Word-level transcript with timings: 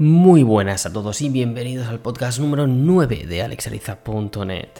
Muy 0.00 0.42
buenas 0.44 0.86
a 0.86 0.92
todos 0.94 1.20
y 1.20 1.28
bienvenidos 1.28 1.88
al 1.88 2.00
podcast 2.00 2.38
número 2.38 2.66
9 2.66 3.26
de 3.26 3.42
alexariza.net. 3.42 4.70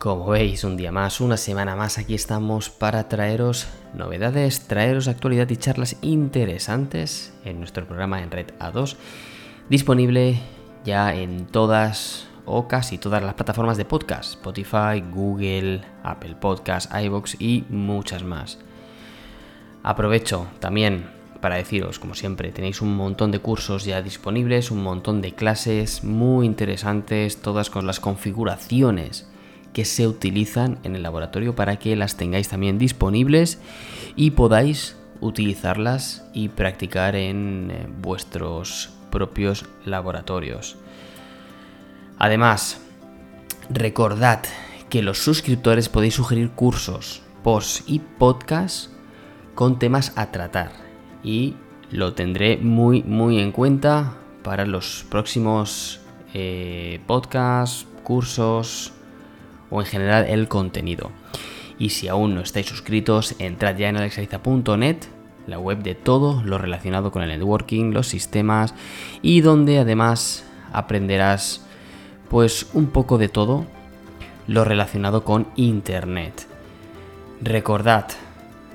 Como 0.00 0.26
veis, 0.26 0.64
un 0.64 0.76
día 0.76 0.90
más, 0.90 1.20
una 1.20 1.36
semana 1.36 1.76
más, 1.76 1.96
aquí 1.96 2.14
estamos 2.16 2.68
para 2.68 3.08
traeros 3.08 3.68
novedades, 3.94 4.66
traeros 4.66 5.06
actualidad 5.06 5.48
y 5.48 5.56
charlas 5.58 5.96
interesantes 6.02 7.32
en 7.44 7.60
nuestro 7.60 7.86
programa 7.86 8.20
en 8.20 8.32
Red 8.32 8.48
A2, 8.58 8.96
disponible 9.68 10.40
ya 10.84 11.14
en 11.14 11.46
todas 11.46 12.26
o 12.44 12.66
casi 12.66 12.98
todas 12.98 13.22
las 13.22 13.34
plataformas 13.34 13.76
de 13.76 13.84
podcast, 13.84 14.32
Spotify, 14.32 15.04
Google, 15.08 15.82
Apple 16.02 16.34
Podcasts, 16.34 16.92
iBox 16.92 17.40
y 17.40 17.64
muchas 17.68 18.24
más. 18.24 18.58
Aprovecho 19.84 20.48
también 20.58 21.21
para 21.42 21.56
deciros, 21.56 21.98
como 21.98 22.14
siempre, 22.14 22.52
tenéis 22.52 22.80
un 22.80 22.96
montón 22.96 23.32
de 23.32 23.40
cursos 23.40 23.84
ya 23.84 24.00
disponibles, 24.00 24.70
un 24.70 24.82
montón 24.82 25.20
de 25.20 25.34
clases 25.34 26.04
muy 26.04 26.46
interesantes, 26.46 27.42
todas 27.42 27.68
con 27.68 27.84
las 27.84 27.98
configuraciones 27.98 29.28
que 29.72 29.84
se 29.84 30.06
utilizan 30.06 30.78
en 30.84 30.94
el 30.94 31.02
laboratorio 31.02 31.56
para 31.56 31.76
que 31.80 31.96
las 31.96 32.16
tengáis 32.16 32.48
también 32.48 32.78
disponibles 32.78 33.58
y 34.14 34.30
podáis 34.30 34.96
utilizarlas 35.20 36.24
y 36.32 36.48
practicar 36.48 37.16
en 37.16 37.72
eh, 37.72 37.88
vuestros 38.00 38.90
propios 39.10 39.66
laboratorios. 39.84 40.76
Además, 42.18 42.80
recordad 43.68 44.44
que 44.88 45.02
los 45.02 45.18
suscriptores 45.18 45.88
podéis 45.88 46.14
sugerir 46.14 46.50
cursos, 46.50 47.22
posts 47.42 47.82
y 47.88 47.98
podcasts 47.98 48.90
con 49.56 49.80
temas 49.80 50.12
a 50.14 50.30
tratar 50.30 50.91
y 51.22 51.54
lo 51.90 52.14
tendré 52.14 52.56
muy 52.56 53.02
muy 53.02 53.38
en 53.38 53.52
cuenta 53.52 54.14
para 54.42 54.66
los 54.66 55.04
próximos 55.08 56.00
eh, 56.34 57.00
podcasts, 57.06 57.86
cursos 58.02 58.92
o 59.70 59.80
en 59.80 59.86
general 59.86 60.26
el 60.26 60.48
contenido. 60.48 61.10
Y 61.78 61.90
si 61.90 62.08
aún 62.08 62.34
no 62.34 62.40
estáis 62.40 62.66
suscritos, 62.66 63.34
entrad 63.38 63.76
ya 63.76 63.88
en 63.88 63.96
alexaiza.net, 63.96 64.96
la 65.46 65.58
web 65.58 65.82
de 65.82 65.94
todo 65.94 66.42
lo 66.44 66.58
relacionado 66.58 67.10
con 67.10 67.22
el 67.22 67.30
networking, 67.30 67.92
los 67.92 68.08
sistemas 68.08 68.74
y 69.22 69.40
donde 69.40 69.78
además 69.78 70.44
aprenderás 70.72 71.64
pues 72.28 72.70
un 72.72 72.86
poco 72.86 73.18
de 73.18 73.28
todo 73.28 73.66
lo 74.46 74.64
relacionado 74.64 75.24
con 75.24 75.48
internet. 75.56 76.46
Recordad, 77.40 78.06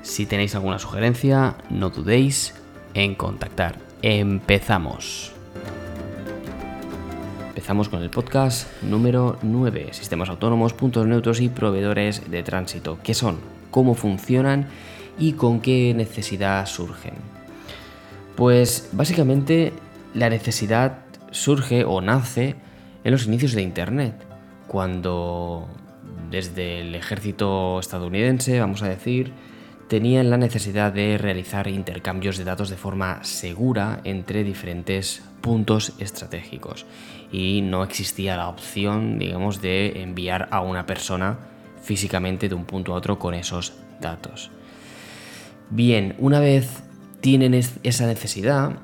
si 0.08 0.26
tenéis 0.26 0.56
alguna 0.56 0.80
sugerencia, 0.80 1.56
no 1.70 1.90
dudéis 1.90 2.56
en 2.94 3.14
contactar. 3.14 3.78
Empezamos. 4.02 5.34
Empezamos 7.50 7.90
con 7.90 8.02
el 8.02 8.10
podcast 8.10 8.70
número 8.84 9.38
9, 9.42 9.90
sistemas 9.92 10.30
autónomos, 10.30 10.74
puntos 10.74 11.06
neutros 11.06 11.42
y 11.42 11.50
proveedores 11.50 12.32
de 12.32 12.42
tránsito. 12.42 13.00
¿Qué 13.04 13.14
son? 13.14 13.40
¿Cómo 13.70 13.96
funcionan? 13.96 14.68
¿Y 15.20 15.34
con 15.34 15.60
qué 15.60 15.94
necesidad 15.94 16.66
surgen? 16.68 17.16
Pues 18.38 18.90
básicamente 18.94 19.74
la 20.14 20.30
necesidad 20.30 21.00
surge 21.32 21.84
o 21.84 22.00
nace 22.00 22.56
en 23.04 23.12
los 23.12 23.28
inicios 23.28 23.52
de 23.52 23.62
Internet, 23.62 24.16
cuando 24.68 25.68
desde 26.32 26.80
el 26.82 26.96
ejército 26.96 27.80
estadounidense, 27.80 28.60
vamos 28.60 28.84
a 28.84 28.88
decir, 28.88 29.34
tenían 29.88 30.30
la 30.30 30.38
necesidad 30.38 30.92
de 30.92 31.18
realizar 31.18 31.68
intercambios 31.68 32.38
de 32.38 32.44
datos 32.44 32.70
de 32.70 32.76
forma 32.78 33.24
segura 33.24 34.02
entre 34.04 34.44
diferentes 34.44 35.24
puntos 35.42 35.94
estratégicos 36.00 36.86
y 37.32 37.62
no 37.62 37.84
existía 37.84 38.38
la 38.38 38.50
opción, 38.50 39.20
digamos, 39.20 39.62
de 39.62 40.02
enviar 40.02 40.48
a 40.52 40.62
una 40.62 40.86
persona 40.86 41.38
físicamente 41.82 42.50
de 42.50 42.56
un 42.56 42.66
punto 42.66 42.94
a 42.94 42.98
otro 42.98 43.18
con 43.18 43.34
esos 43.34 43.74
datos. 44.02 44.52
Bien, 45.70 46.16
una 46.18 46.40
vez 46.40 46.84
tienen 47.22 47.54
esa 47.54 48.08
necesidad, 48.08 48.78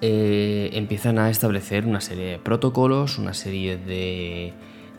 eh, 0.00 0.70
empiezan 0.72 1.18
a 1.18 1.30
establecer 1.30 1.86
una 1.86 2.00
serie 2.00 2.26
de 2.26 2.38
protocolos, 2.38 3.18
una 3.18 3.34
serie 3.34 3.76
de 3.76 4.52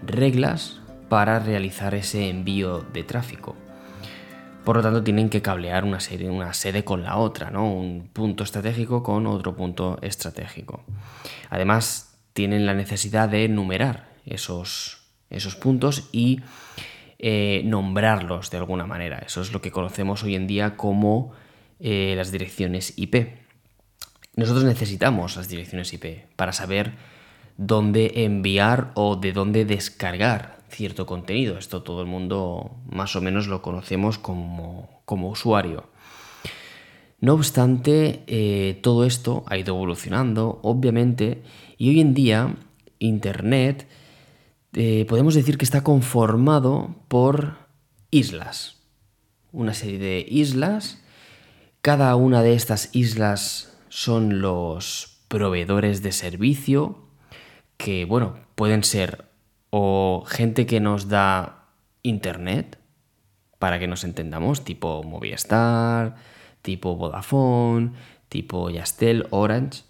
reglas 0.06 0.80
para 1.10 1.40
realizar 1.40 1.94
ese 1.94 2.30
envío 2.30 2.86
de 2.94 3.04
tráfico. 3.04 3.56
Por 4.64 4.78
lo 4.78 4.82
tanto, 4.82 5.04
tienen 5.04 5.30
que 5.30 5.42
cablear 5.42 5.84
una, 5.84 6.00
sede 6.00 6.84
con 6.86 7.04
la 7.04 7.18
otra, 7.18 7.52
¿no? 7.52 7.72
Un 7.74 8.08
punto 8.08 8.44
estratégico 8.44 9.04
con 9.04 9.28
otro 9.28 9.56
punto 9.56 10.00
estratégico. 10.02 10.84
Además, 11.50 12.18
tienen 12.34 12.66
la 12.66 12.74
necesidad 12.74 13.28
de 13.28 13.50
numerar 13.50 14.10
esos, 14.26 15.04
esos 15.30 15.56
puntos 15.56 16.08
y 16.12 16.42
eh, 17.20 17.62
nombrarlos 17.66 18.52
de 18.52 18.58
alguna 18.58 18.86
manera. 18.86 19.20
Eso 19.20 19.42
es 19.42 19.52
lo 19.52 19.62
que 19.62 19.72
conocemos 19.72 20.24
hoy 20.24 20.36
en 20.36 20.48
día 20.48 20.78
como 20.78 21.34
eh, 21.80 22.14
las 22.16 22.32
direcciones 22.32 22.94
IP. 22.98 23.36
Nosotros 24.36 24.64
necesitamos 24.64 25.36
las 25.36 25.50
direcciones 25.50 25.92
IP 25.94 26.26
para 26.36 26.54
saber 26.54 26.94
dónde 27.58 28.24
enviar 28.24 28.92
o 28.96 29.16
de 29.18 29.34
dónde 29.34 29.66
descargar 29.66 30.63
cierto 30.74 31.06
contenido. 31.06 31.58
Esto 31.58 31.84
todo 31.84 32.02
el 32.02 32.08
mundo 32.08 32.78
más 32.90 33.16
o 33.16 33.22
menos 33.22 33.48
lo 33.48 33.62
conocemos 33.62 34.18
como, 34.18 35.02
como 35.06 35.30
usuario. 35.30 35.86
No 37.20 37.36
obstante, 37.36 38.24
eh, 38.28 38.80
todo 38.82 39.06
esto 39.06 39.46
ha 39.48 39.58
ido 39.58 39.76
evolucionando, 39.76 40.60
obviamente, 40.62 41.42
y 41.78 41.90
hoy 41.90 42.02
en 42.02 42.14
día 42.14 42.56
Internet 43.00 43.88
eh, 44.74 45.06
podemos 45.08 45.36
decir 45.36 45.58
que 45.58 45.66
está 45.66 45.84
conformado 45.84 46.96
por 47.08 47.56
islas. 48.12 48.82
Una 49.52 49.74
serie 49.74 50.00
de 50.00 50.26
islas. 50.28 51.02
Cada 51.82 52.16
una 52.16 52.42
de 52.42 52.56
estas 52.56 52.90
islas 52.94 53.78
son 53.90 54.42
los 54.42 55.20
proveedores 55.28 56.02
de 56.02 56.12
servicio 56.12 57.08
que, 57.78 58.06
bueno, 58.06 58.38
pueden 58.56 58.84
ser 58.84 59.33
o 59.76 60.24
gente 60.28 60.68
que 60.68 60.80
nos 60.80 61.10
da 61.10 61.66
internet, 62.04 62.78
para 63.58 63.80
que 63.80 63.88
nos 63.88 64.04
entendamos, 64.04 64.64
tipo 64.64 65.02
Movistar, 65.02 66.14
tipo 66.62 66.96
Vodafone, 66.96 67.94
tipo 68.30 68.70
Yastel, 68.70 69.26
Orange, 69.32 69.82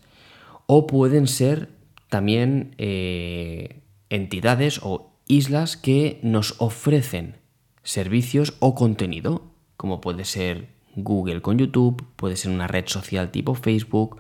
o 0.68 0.88
pueden 0.88 1.28
ser 1.28 1.68
también 2.08 2.76
eh, 2.78 3.82
entidades 4.08 4.80
o 4.84 5.12
islas 5.28 5.76
que 5.76 6.18
nos 6.24 6.56
ofrecen 6.60 7.36
servicios 7.84 8.56
o 8.60 8.76
contenido, 8.76 9.52
como 9.76 10.00
puede 10.00 10.24
ser 10.24 10.70
Google 10.96 11.42
con 11.42 11.58
YouTube, 11.58 12.06
puede 12.16 12.38
ser 12.38 12.52
una 12.52 12.68
red 12.68 12.88
social 12.88 13.32
tipo 13.32 13.54
Facebook, 13.54 14.16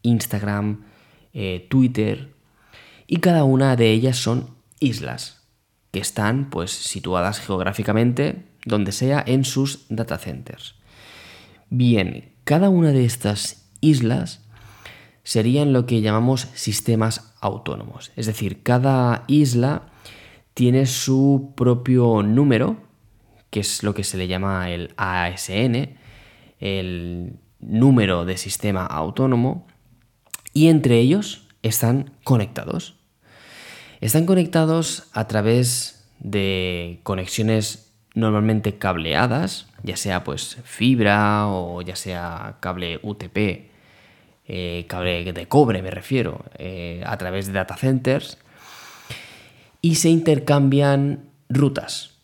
Instagram, 0.00 0.86
eh, 1.34 1.66
Twitter, 1.68 2.32
y 3.06 3.18
cada 3.18 3.44
una 3.44 3.76
de 3.76 3.90
ellas 3.90 4.16
son 4.16 4.63
islas 4.84 5.48
que 5.90 6.00
están 6.00 6.50
pues 6.50 6.70
situadas 6.70 7.40
geográficamente 7.40 8.46
donde 8.64 8.92
sea 8.92 9.22
en 9.26 9.44
sus 9.44 9.86
data 9.88 10.18
centers. 10.18 10.76
Bien, 11.70 12.32
cada 12.44 12.68
una 12.68 12.90
de 12.90 13.04
estas 13.04 13.70
islas 13.80 14.44
serían 15.22 15.72
lo 15.72 15.86
que 15.86 16.00
llamamos 16.00 16.48
sistemas 16.54 17.34
autónomos, 17.40 18.12
es 18.16 18.26
decir, 18.26 18.62
cada 18.62 19.24
isla 19.26 19.90
tiene 20.54 20.86
su 20.86 21.52
propio 21.56 22.22
número, 22.22 22.76
que 23.50 23.60
es 23.60 23.82
lo 23.82 23.94
que 23.94 24.04
se 24.04 24.16
le 24.16 24.28
llama 24.28 24.70
el 24.70 24.94
ASN, 24.96 25.96
el 26.60 27.38
número 27.60 28.24
de 28.24 28.36
sistema 28.36 28.84
autónomo, 28.86 29.66
y 30.52 30.68
entre 30.68 30.98
ellos 30.98 31.48
están 31.62 32.12
conectados. 32.22 33.03
Están 34.04 34.26
conectados 34.26 35.04
a 35.14 35.26
través 35.28 36.04
de 36.18 37.00
conexiones 37.04 37.90
normalmente 38.14 38.76
cableadas, 38.76 39.66
ya 39.82 39.96
sea 39.96 40.24
pues 40.24 40.58
fibra 40.62 41.46
o 41.46 41.80
ya 41.80 41.96
sea 41.96 42.58
cable 42.60 43.00
UTP, 43.02 43.70
eh, 44.46 44.84
cable 44.88 45.32
de 45.32 45.48
cobre 45.48 45.80
me 45.80 45.90
refiero, 45.90 46.44
eh, 46.58 47.02
a 47.06 47.16
través 47.16 47.46
de 47.46 47.54
data 47.54 47.78
centers 47.78 48.36
y 49.80 49.94
se 49.94 50.10
intercambian 50.10 51.30
rutas. 51.48 52.18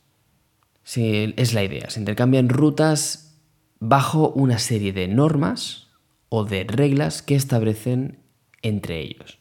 es 0.85 1.55
la 1.55 1.65
idea, 1.65 1.89
se 1.89 2.01
intercambian 2.01 2.51
rutas 2.51 3.41
bajo 3.79 4.29
una 4.29 4.59
serie 4.59 4.93
de 4.93 5.09
normas 5.09 5.89
o 6.29 6.45
de 6.45 6.65
reglas 6.65 7.23
que 7.23 7.37
establecen 7.37 8.19
entre 8.61 9.01
ellos. 9.01 9.40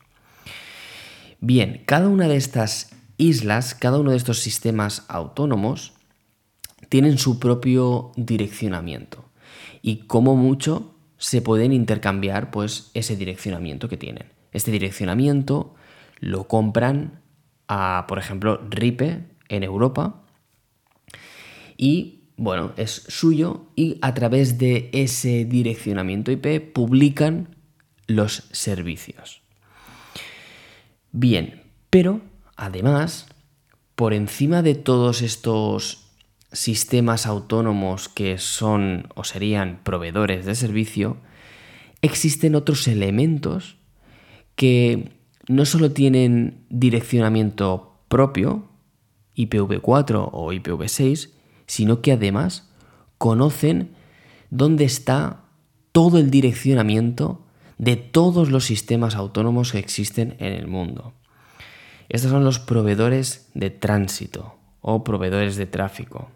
Bien, 1.41 1.83
cada 1.86 2.09
una 2.09 2.27
de 2.27 2.36
estas 2.36 2.91
islas, 3.18 3.74
cada 3.74 4.00
uno 4.00 4.12
de 4.12 4.18
estos 4.18 4.39
sistemas 4.39 5.06
autónomos, 5.07 5.94
tienen 6.89 7.18
su 7.18 7.39
propio 7.39 8.12
direccionamiento 8.18 9.25
y 9.81 10.07
como 10.07 10.36
mucho 10.36 10.95
se 11.18 11.41
pueden 11.41 11.71
intercambiar 11.71 12.51
pues 12.51 12.91
ese 12.94 13.15
direccionamiento 13.15 13.88
que 13.88 13.97
tienen. 13.97 14.31
este 14.51 14.71
direccionamiento 14.71 15.75
lo 16.19 16.47
compran 16.47 17.21
a, 17.68 18.06
por 18.07 18.19
ejemplo, 18.19 18.59
RIPE 18.69 19.25
en 19.47 19.63
Europa 19.63 20.24
y, 21.77 22.31
bueno, 22.36 22.74
es 22.75 23.03
suyo 23.07 23.68
y 23.75 24.00
a 24.01 24.13
través 24.13 24.57
de 24.57 24.89
ese 24.91 25.45
direccionamiento 25.45 26.31
IP 26.31 26.74
publican 26.74 27.56
los 28.07 28.50
servicios. 28.51 29.41
Bien, 31.11 31.63
pero 31.89 32.21
además, 32.56 33.27
por 33.95 34.13
encima 34.13 34.61
de 34.61 34.75
todos 34.75 35.21
estos 35.21 36.09
sistemas 36.51 37.25
autónomos 37.25 38.09
que 38.09 38.38
son 38.38 39.07
o 39.15 39.23
serían 39.23 39.79
proveedores 39.83 40.45
de 40.45 40.56
servicio, 40.56 41.17
existen 42.01 42.56
otros 42.56 42.88
elementos 42.88 43.77
que 44.56 45.11
no 45.47 45.65
solo 45.65 45.91
tienen 45.91 46.65
direccionamiento 46.69 48.00
propio, 48.07 48.69
IPv4 49.35 50.29
o 50.31 50.51
IPv6, 50.51 51.31
sino 51.65 52.01
que 52.01 52.12
además 52.12 52.69
conocen 53.17 53.95
dónde 54.50 54.85
está 54.85 55.44
todo 55.91 56.19
el 56.19 56.29
direccionamiento 56.29 57.45
de 57.79 57.95
todos 57.95 58.51
los 58.51 58.65
sistemas 58.65 59.15
autónomos 59.15 59.71
que 59.71 59.79
existen 59.79 60.35
en 60.39 60.53
el 60.53 60.67
mundo. 60.67 61.13
Estos 62.09 62.29
son 62.29 62.43
los 62.43 62.59
proveedores 62.59 63.49
de 63.55 63.71
tránsito 63.71 64.55
o 64.81 65.03
proveedores 65.03 65.55
de 65.55 65.65
tráfico. 65.65 66.29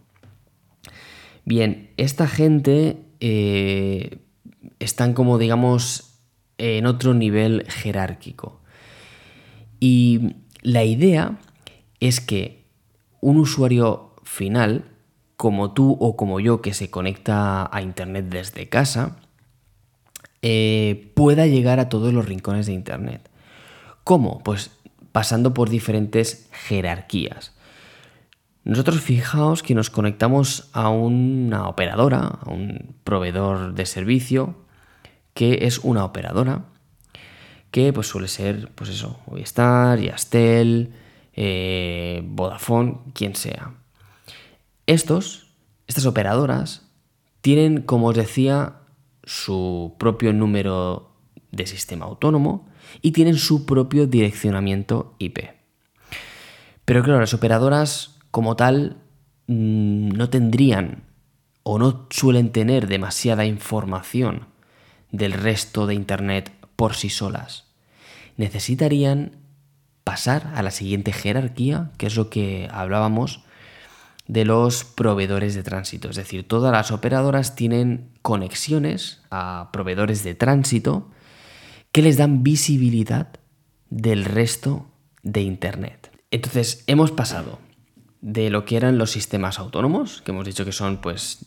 Bien, 1.46 1.92
esta 1.98 2.28
gente 2.28 2.98
eh, 3.20 4.20
están 4.80 5.14
como 5.14 5.38
digamos 5.38 6.22
en 6.58 6.86
otro 6.86 7.14
nivel 7.14 7.66
jerárquico. 7.70 8.62
Y 9.80 10.38
la 10.62 10.86
idea 10.86 11.40
es 12.00 12.22
que 12.22 12.64
un 13.20 13.38
usuario 13.38 14.16
final, 14.24 14.86
como 15.36 15.74
tú 15.74 15.98
o 16.00 16.16
como 16.16 16.40
yo 16.40 16.62
que 16.62 16.74
se 16.74 16.90
conecta 16.90 17.70
a 17.76 17.82
Internet 17.82 18.28
desde 18.30 18.70
casa, 18.70 19.18
eh, 20.44 21.10
pueda 21.16 21.48
llegar 21.48 21.80
a 21.80 21.88
todos 21.88 22.14
los 22.14 22.26
rincones 22.26 22.66
de 22.66 22.74
Internet. 22.74 23.30
¿Cómo? 24.04 24.44
Pues 24.44 24.72
pasando 25.14 25.54
por 25.54 25.70
diferentes 25.70 26.50
jerarquías. 26.52 27.54
Nosotros 28.66 29.00
fijaos 29.00 29.64
que 29.64 29.74
nos 29.74 29.90
conectamos 29.90 30.70
a 30.74 30.90
una 30.90 31.70
operadora, 31.70 32.40
a 32.42 32.50
un 32.50 32.94
proveedor 33.06 33.74
de 33.74 33.86
servicio, 33.86 34.56
que 35.34 35.60
es 35.62 35.80
una 35.80 36.04
operadora, 36.04 36.66
que 37.72 37.94
pues 37.94 38.08
suele 38.08 38.28
ser, 38.28 38.70
pues 38.76 38.90
eso, 38.90 39.20
Movistar, 39.28 40.00
Yastel, 40.00 40.94
eh, 41.34 42.22
Vodafone, 42.26 43.00
quien 43.14 43.36
sea. 43.36 43.74
Estos, 44.88 45.48
estas 45.88 46.06
operadoras, 46.06 46.86
tienen, 47.40 47.82
como 47.82 48.08
os 48.08 48.16
decía, 48.16 48.83
su 49.24 49.96
propio 49.98 50.34
número 50.34 51.12
de 51.52 51.68
sistema 51.68 52.06
autónomo 52.06 52.68
y 53.02 53.12
tienen 53.12 53.38
su 53.38 53.66
propio 53.66 54.08
direccionamiento 54.08 55.16
IP. 55.20 55.40
Pero 56.86 57.04
claro, 57.04 57.20
las 57.20 57.34
operadoras 57.34 58.20
como 58.32 58.56
tal 58.56 58.98
mm, 59.48 60.10
no 60.10 60.30
tendrían 60.30 61.04
o 61.64 61.80
no 61.80 62.08
suelen 62.10 62.52
tener 62.52 62.88
demasiada 62.88 63.46
información 63.46 64.48
del 65.12 65.34
resto 65.34 65.88
de 65.88 65.94
Internet 65.94 66.52
por 66.76 66.96
sí 66.96 67.10
solas. 67.10 67.68
Necesitarían 68.36 69.38
pasar 70.04 70.52
a 70.56 70.64
la 70.64 70.72
siguiente 70.72 71.14
jerarquía, 71.14 71.92
que 71.98 72.08
es 72.08 72.16
lo 72.16 72.30
que 72.30 72.68
hablábamos 72.72 73.44
de 74.28 74.46
los 74.46 74.84
proveedores 74.84 75.56
de 75.56 75.64
tránsito. 75.64 76.10
Es 76.10 76.16
decir, 76.16 76.48
todas 76.48 76.72
las 76.72 76.92
operadoras 76.92 77.56
tienen 77.56 78.10
conexiones 78.22 79.22
a 79.30 79.70
proveedores 79.74 80.24
de 80.24 80.36
tránsito 80.36 81.10
que 81.92 82.02
les 82.02 82.18
dan 82.18 82.44
visibilidad 82.44 83.30
del 83.90 84.26
resto 84.26 84.88
de 85.22 85.42
Internet. 85.42 86.12
Entonces, 86.32 86.84
hemos 86.88 87.12
pasado 87.12 87.60
de 88.22 88.50
lo 88.50 88.66
que 88.66 88.78
eran 88.78 88.98
los 88.98 89.12
sistemas 89.12 89.60
autónomos, 89.60 90.22
que 90.22 90.32
hemos 90.32 90.46
dicho 90.46 90.66
que 90.66 90.72
son 90.72 90.98
pues 90.98 91.46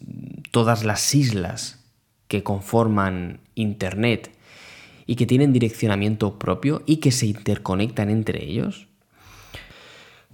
todas 0.51 0.85
las 0.85 1.15
islas 1.15 1.85
que 2.29 2.43
conforman 2.43 3.41
Internet 3.55 4.31
y 5.07 5.17
que 5.17 5.27
tienen 5.27 5.53
direccionamiento 5.53 6.39
propio 6.39 6.83
y 6.87 6.97
que 6.97 7.13
se 7.13 7.27
interconectan 7.27 8.11
entre 8.11 8.45
ellos, 8.45 8.89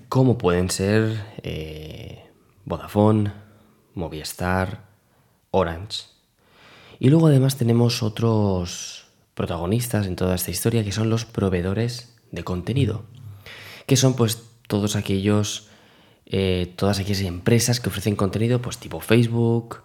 como 0.09 0.37
pueden 0.37 0.69
ser 0.69 1.25
eh, 1.43 2.22
Vodafone, 2.65 3.33
Movistar, 3.95 4.85
Orange. 5.51 6.05
Y 6.99 7.11
luego 7.11 7.27
además 7.27 7.57
tenemos 7.57 8.03
otros 8.03 9.07
protagonistas 9.35 10.07
en 10.07 10.17
toda 10.17 10.35
esta 10.35 10.51
historia 10.51 10.85
que 10.85 10.93
son 10.93 11.11
los 11.11 11.25
proveedores 11.25 12.17
de 12.31 12.45
contenido, 12.45 13.05
que 13.87 13.97
son 13.97 14.15
pues 14.15 14.43
todos 14.69 14.97
aquellos 14.97 15.69
eh, 16.27 16.73
todas 16.77 16.99
aquellas 16.99 17.21
empresas 17.23 17.81
que 17.81 17.91
ofrecen 17.91 18.17
contenido, 18.17 18.63
pues 18.63 18.79
tipo 18.79 19.01
Facebook, 19.01 19.83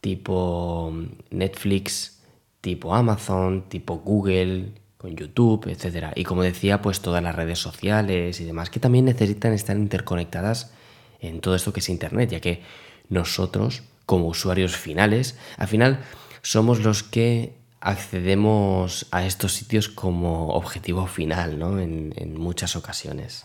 tipo 0.00 0.92
Netflix, 1.30 2.20
tipo 2.60 2.94
Amazon, 2.94 3.68
tipo 3.68 3.96
Google, 3.96 4.74
con 4.96 5.16
YouTube, 5.16 5.66
etc. 5.68 6.12
Y 6.14 6.24
como 6.24 6.42
decía, 6.42 6.82
pues 6.82 7.00
todas 7.00 7.22
las 7.22 7.34
redes 7.34 7.58
sociales 7.58 8.40
y 8.40 8.44
demás, 8.44 8.70
que 8.70 8.80
también 8.80 9.06
necesitan 9.06 9.52
estar 9.52 9.76
interconectadas 9.76 10.72
en 11.20 11.40
todo 11.40 11.54
esto 11.54 11.72
que 11.72 11.80
es 11.80 11.88
Internet, 11.88 12.30
ya 12.30 12.40
que 12.40 12.62
nosotros, 13.08 13.82
como 14.06 14.26
usuarios 14.26 14.76
finales, 14.76 15.38
al 15.56 15.68
final 15.68 16.00
somos 16.42 16.80
los 16.80 17.02
que 17.02 17.56
accedemos 17.80 19.06
a 19.10 19.24
estos 19.26 19.52
sitios 19.52 19.88
como 19.88 20.48
objetivo 20.48 21.06
final, 21.06 21.58
¿no? 21.58 21.78
en 21.78 22.38
muchas 22.38 22.76
ocasiones. 22.76 23.44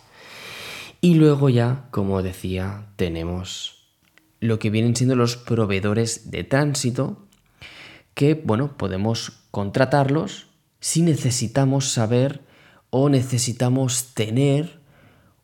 Y 1.01 1.15
luego 1.15 1.49
ya, 1.49 1.87
como 1.91 2.21
decía, 2.23 2.85
tenemos 2.95 3.83
lo 4.39 4.57
que 4.57 4.69
vienen 4.69 4.95
siendo 4.95 5.15
los 5.15 5.35
proveedores 5.35 6.31
de 6.31 6.43
tránsito, 6.43 7.27
que, 8.13 8.35
bueno, 8.35 8.77
podemos 8.77 9.33
contratarlos 9.51 10.47
si 10.79 11.01
necesitamos 11.01 11.91
saber 11.91 12.41
o 12.89 13.09
necesitamos 13.09 14.13
tener 14.13 14.79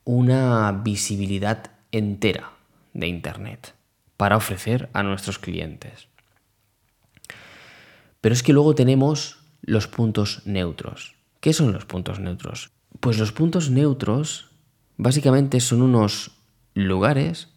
una 0.04 0.72
visibilidad 0.84 1.72
entera 1.92 2.52
de 2.94 3.08
Internet 3.08 3.76
para 4.18 4.38
ofrecer 4.38 4.90
a 4.94 5.04
nuestros 5.04 5.40
clientes. 5.40 6.08
Pero 8.22 8.34
es 8.34 8.44
que 8.44 8.54
luego 8.54 8.76
tenemos 8.76 9.40
los 9.62 9.88
puntos 9.88 10.42
neutros. 10.46 11.16
¿Qué 11.40 11.54
son 11.54 11.72
los 11.72 11.86
puntos 11.86 12.20
neutros? 12.20 12.72
Pues 13.00 13.18
los 13.18 13.32
puntos 13.32 13.70
neutros 13.70 14.50
Básicamente 15.02 15.62
son 15.62 15.82
unos 15.82 16.32
lugares 16.74 17.48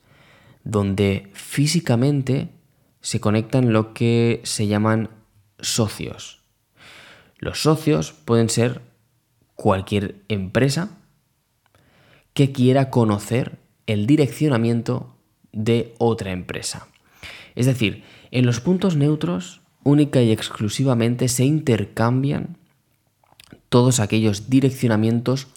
donde 0.63 1.29
físicamente 1.35 2.51
se 3.01 3.19
conectan 3.21 3.73
lo 3.73 3.95
que 3.95 4.41
se 4.45 4.69
llaman 4.69 5.11
socios. 5.59 6.45
Los 7.39 7.63
socios 7.63 8.13
pueden 8.13 8.49
ser 8.49 8.81
cualquier 9.57 10.23
empresa 10.29 11.01
que 12.33 12.53
quiera 12.53 12.91
conocer 12.91 13.59
el 13.87 14.07
direccionamiento 14.07 15.17
de 15.53 15.95
otra 15.99 16.33
empresa. 16.33 16.87
Es 17.55 17.67
decir, 17.67 18.05
en 18.31 18.47
los 18.47 18.61
puntos 18.61 18.97
neutros 18.97 19.61
única 19.85 20.23
y 20.23 20.33
exclusivamente 20.33 21.29
se 21.29 21.45
intercambian 21.45 22.57
todos 23.69 24.01
aquellos 24.01 24.49
direccionamientos 24.51 25.49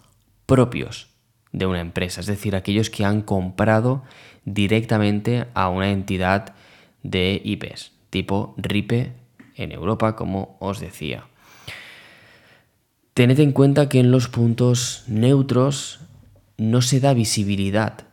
propios 0.46 1.10
de 1.52 1.66
una 1.66 1.80
empresa, 1.80 2.22
es 2.22 2.28
decir, 2.28 2.56
aquellos 2.56 2.90
que 2.90 3.06
han 3.06 3.22
comprado 3.22 4.04
directamente 4.44 5.48
a 5.54 5.70
una 5.70 5.92
entidad 5.92 6.54
de 7.04 7.42
IPs, 7.44 7.92
tipo 8.10 8.56
RIPE 8.58 9.14
en 9.56 9.72
Europa, 9.72 10.16
como 10.16 10.58
os 10.60 10.80
decía. 10.80 11.26
Tened 13.14 13.40
en 13.40 13.54
cuenta 13.54 13.88
que 13.88 14.00
en 14.00 14.12
los 14.12 14.28
puntos 14.28 15.06
neutros 15.08 16.02
no 16.58 16.82
se 16.82 17.00
da 17.00 17.14
visibilidad 17.14 18.06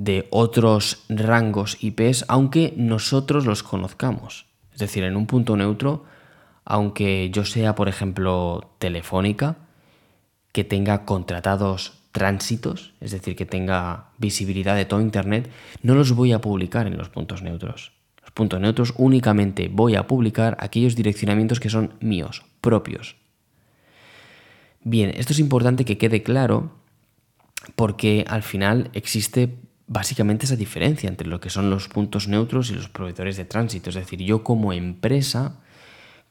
de 0.00 0.26
otros 0.30 1.04
rangos 1.10 1.76
IPs, 1.78 2.24
aunque 2.28 2.72
nosotros 2.74 3.44
los 3.44 3.62
conozcamos. 3.62 4.46
Es 4.72 4.78
decir, 4.78 5.04
en 5.04 5.14
un 5.14 5.26
punto 5.26 5.58
neutro, 5.58 6.06
aunque 6.64 7.28
yo 7.30 7.44
sea, 7.44 7.74
por 7.74 7.86
ejemplo, 7.86 8.70
telefónica, 8.78 9.58
que 10.52 10.64
tenga 10.64 11.04
contratados 11.04 12.00
tránsitos, 12.12 12.94
es 13.02 13.10
decir, 13.10 13.36
que 13.36 13.44
tenga 13.44 14.06
visibilidad 14.16 14.74
de 14.74 14.86
todo 14.86 15.02
Internet, 15.02 15.50
no 15.82 15.94
los 15.94 16.12
voy 16.12 16.32
a 16.32 16.40
publicar 16.40 16.86
en 16.86 16.96
los 16.96 17.10
puntos 17.10 17.42
neutros. 17.42 17.92
Los 18.22 18.30
puntos 18.30 18.58
neutros 18.58 18.94
únicamente 18.96 19.68
voy 19.70 19.96
a 19.96 20.06
publicar 20.06 20.56
aquellos 20.60 20.96
direccionamientos 20.96 21.60
que 21.60 21.68
son 21.68 21.92
míos, 22.00 22.46
propios. 22.62 23.16
Bien, 24.82 25.12
esto 25.14 25.34
es 25.34 25.38
importante 25.40 25.84
que 25.84 25.98
quede 25.98 26.22
claro 26.22 26.72
porque 27.76 28.24
al 28.26 28.42
final 28.42 28.88
existe 28.94 29.58
básicamente 29.90 30.46
esa 30.46 30.54
diferencia 30.54 31.08
entre 31.08 31.26
lo 31.26 31.40
que 31.40 31.50
son 31.50 31.68
los 31.68 31.88
puntos 31.88 32.28
neutros 32.28 32.70
y 32.70 32.74
los 32.74 32.88
proveedores 32.88 33.36
de 33.36 33.44
tránsito. 33.44 33.90
Es 33.90 33.96
decir, 33.96 34.20
yo 34.22 34.44
como 34.44 34.72
empresa, 34.72 35.56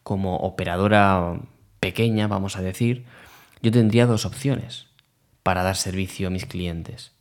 como 0.02 0.38
operadora 0.38 1.42
pequeña, 1.82 2.28
vamos 2.28 2.56
a 2.56 2.62
decir, 2.62 3.04
yo 3.62 3.70
tendría 3.70 4.06
dos 4.06 4.26
opciones 4.26 4.88
para 5.44 5.62
dar 5.62 5.76
servicio 5.76 6.30
a 6.30 6.32
mis 6.32 6.46
clientes. 6.46 7.12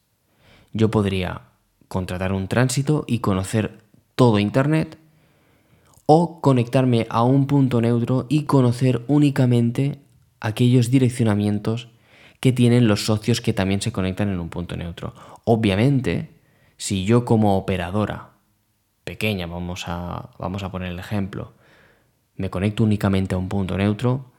Yo 0.73 0.93
podría 0.93 1.43
contratar 1.89 2.33
un 2.33 2.47
tránsito 2.47 3.05
y 3.09 3.19
conocer 3.19 3.83
todo 4.15 4.39
Internet 4.39 4.97
o 6.07 6.41
conectarme 6.41 7.09
a 7.11 7.25
un 7.25 7.49
punto 7.49 7.81
neutro 7.81 8.27
y 8.29 8.45
conocer 8.45 9.03
únicamente 9.09 9.99
aquellos 10.39 10.93
direccionamientos 10.93 11.89
que 12.41 12.53
tienen 12.53 12.87
los 12.87 13.05
socios 13.05 13.41
que 13.41 13.53
también 13.53 13.81
se 13.81 13.93
conectan 13.93 14.29
en 14.29 14.41
un 14.41 14.49
punto 14.49 14.77
neutro. 14.77 15.15
Obviamente, 15.45 16.31
si 16.77 17.05
yo 17.05 17.25
como 17.25 17.57
operadora 17.57 18.31
pequeña, 19.05 19.47
vamos 19.47 19.85
a, 19.87 20.31
vamos 20.39 20.63
a 20.63 20.71
poner 20.71 20.93
el 20.93 20.99
ejemplo, 20.99 21.55
me 22.37 22.51
conecto 22.51 22.85
únicamente 22.85 23.35
a 23.35 23.39
un 23.39 23.49
punto 23.49 23.77
neutro, 23.77 24.33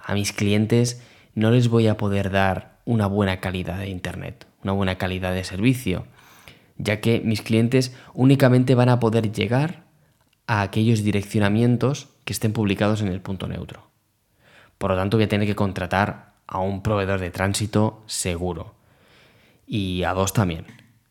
a 0.00 0.14
mis 0.14 0.32
clientes 0.32 1.02
no 1.34 1.50
les 1.50 1.68
voy 1.68 1.86
a 1.86 1.96
poder 1.96 2.30
dar 2.30 2.80
una 2.84 3.06
buena 3.06 3.40
calidad 3.40 3.78
de 3.78 3.88
Internet, 3.88 4.46
una 4.62 4.72
buena 4.72 4.96
calidad 4.96 5.32
de 5.32 5.44
servicio, 5.44 6.06
ya 6.76 7.00
que 7.00 7.20
mis 7.20 7.42
clientes 7.42 7.96
únicamente 8.12 8.74
van 8.74 8.88
a 8.88 8.98
poder 8.98 9.32
llegar 9.32 9.84
a 10.46 10.62
aquellos 10.62 11.02
direccionamientos 11.02 12.08
que 12.24 12.32
estén 12.32 12.52
publicados 12.52 13.00
en 13.00 13.08
el 13.08 13.20
punto 13.20 13.46
neutro. 13.46 13.88
Por 14.78 14.90
lo 14.90 14.96
tanto, 14.96 15.16
voy 15.16 15.24
a 15.24 15.28
tener 15.28 15.46
que 15.46 15.54
contratar 15.54 16.33
a 16.54 16.60
un 16.60 16.82
proveedor 16.82 17.18
de 17.18 17.32
tránsito 17.32 18.04
seguro. 18.06 18.74
Y 19.66 20.04
a 20.04 20.14
dos 20.14 20.32
también. 20.32 20.66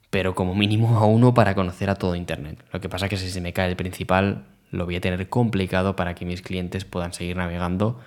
Pero 0.09 0.35
como 0.35 0.55
mínimo 0.55 0.97
a 0.97 1.05
uno 1.05 1.33
para 1.33 1.53
conocer 1.53 1.89
a 1.89 1.95
todo 1.95 2.15
Internet. 2.15 2.63
Lo 2.71 2.79
que 2.79 2.87
pasa 2.87 3.07
es 3.07 3.09
que 3.09 3.17
si 3.17 3.29
se 3.29 3.41
me 3.41 3.51
cae 3.51 3.69
el 3.69 3.75
principal, 3.75 4.45
lo 4.71 4.85
voy 4.85 4.95
a 4.95 5.01
tener 5.01 5.27
complicado 5.27 5.97
para 5.97 6.15
que 6.15 6.23
mis 6.23 6.41
clientes 6.41 6.85
puedan 6.85 7.11
seguir 7.11 7.35
navegando 7.35 7.99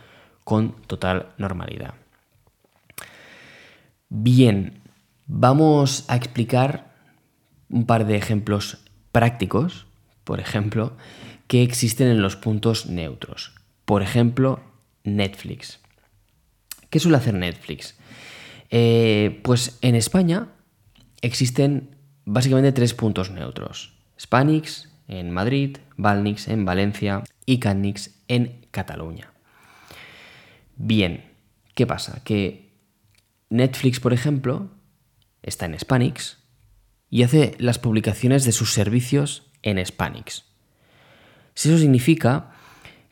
con 0.44 0.72
total 0.86 1.26
normalidad. 1.36 1.92
Bien, 4.08 4.80
vamos 5.26 6.06
a 6.08 6.16
explicar 6.16 6.94
un 7.68 7.84
par 7.84 8.06
de 8.06 8.16
ejemplos 8.16 8.78
prácticos, 9.12 9.86
por 10.24 10.40
ejemplo, 10.40 10.96
que 11.48 11.62
existen 11.62 12.08
en 12.08 12.22
los 12.22 12.36
puntos 12.36 12.86
neutros. 12.86 13.52
Por 13.84 14.00
ejemplo, 14.00 14.60
Netflix. 15.04 15.80
¿Qué 16.96 17.00
suele 17.00 17.18
hacer 17.18 17.34
Netflix? 17.34 17.94
Eh, 18.70 19.42
pues 19.44 19.76
en 19.82 19.96
España 19.96 20.48
existen 21.20 21.94
básicamente 22.24 22.72
tres 22.72 22.94
puntos 22.94 23.30
neutros. 23.30 23.98
Spanix 24.18 24.88
en 25.06 25.30
Madrid, 25.30 25.76
Valnix 25.98 26.48
en 26.48 26.64
Valencia 26.64 27.22
y 27.44 27.58
Cannix 27.58 28.12
en 28.28 28.66
Cataluña. 28.70 29.30
Bien, 30.76 31.34
¿qué 31.74 31.86
pasa? 31.86 32.22
Que 32.24 32.72
Netflix, 33.50 34.00
por 34.00 34.14
ejemplo, 34.14 34.70
está 35.42 35.66
en 35.66 35.74
Spanix 35.74 36.38
y 37.10 37.24
hace 37.24 37.56
las 37.58 37.78
publicaciones 37.78 38.46
de 38.46 38.52
sus 38.52 38.72
servicios 38.72 39.50
en 39.62 39.76
Spanix. 39.84 40.46
Si 41.52 41.68
eso 41.68 41.76
significa 41.76 42.54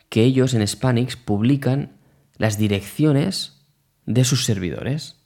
que 0.09 0.23
ellos 0.23 0.55
en 0.55 0.63
Spanix 0.63 1.15
publican 1.15 1.99
las 2.39 2.57
direcciones 2.57 3.54
de 4.05 4.23
sus 4.23 4.45
servidores. 4.45 5.17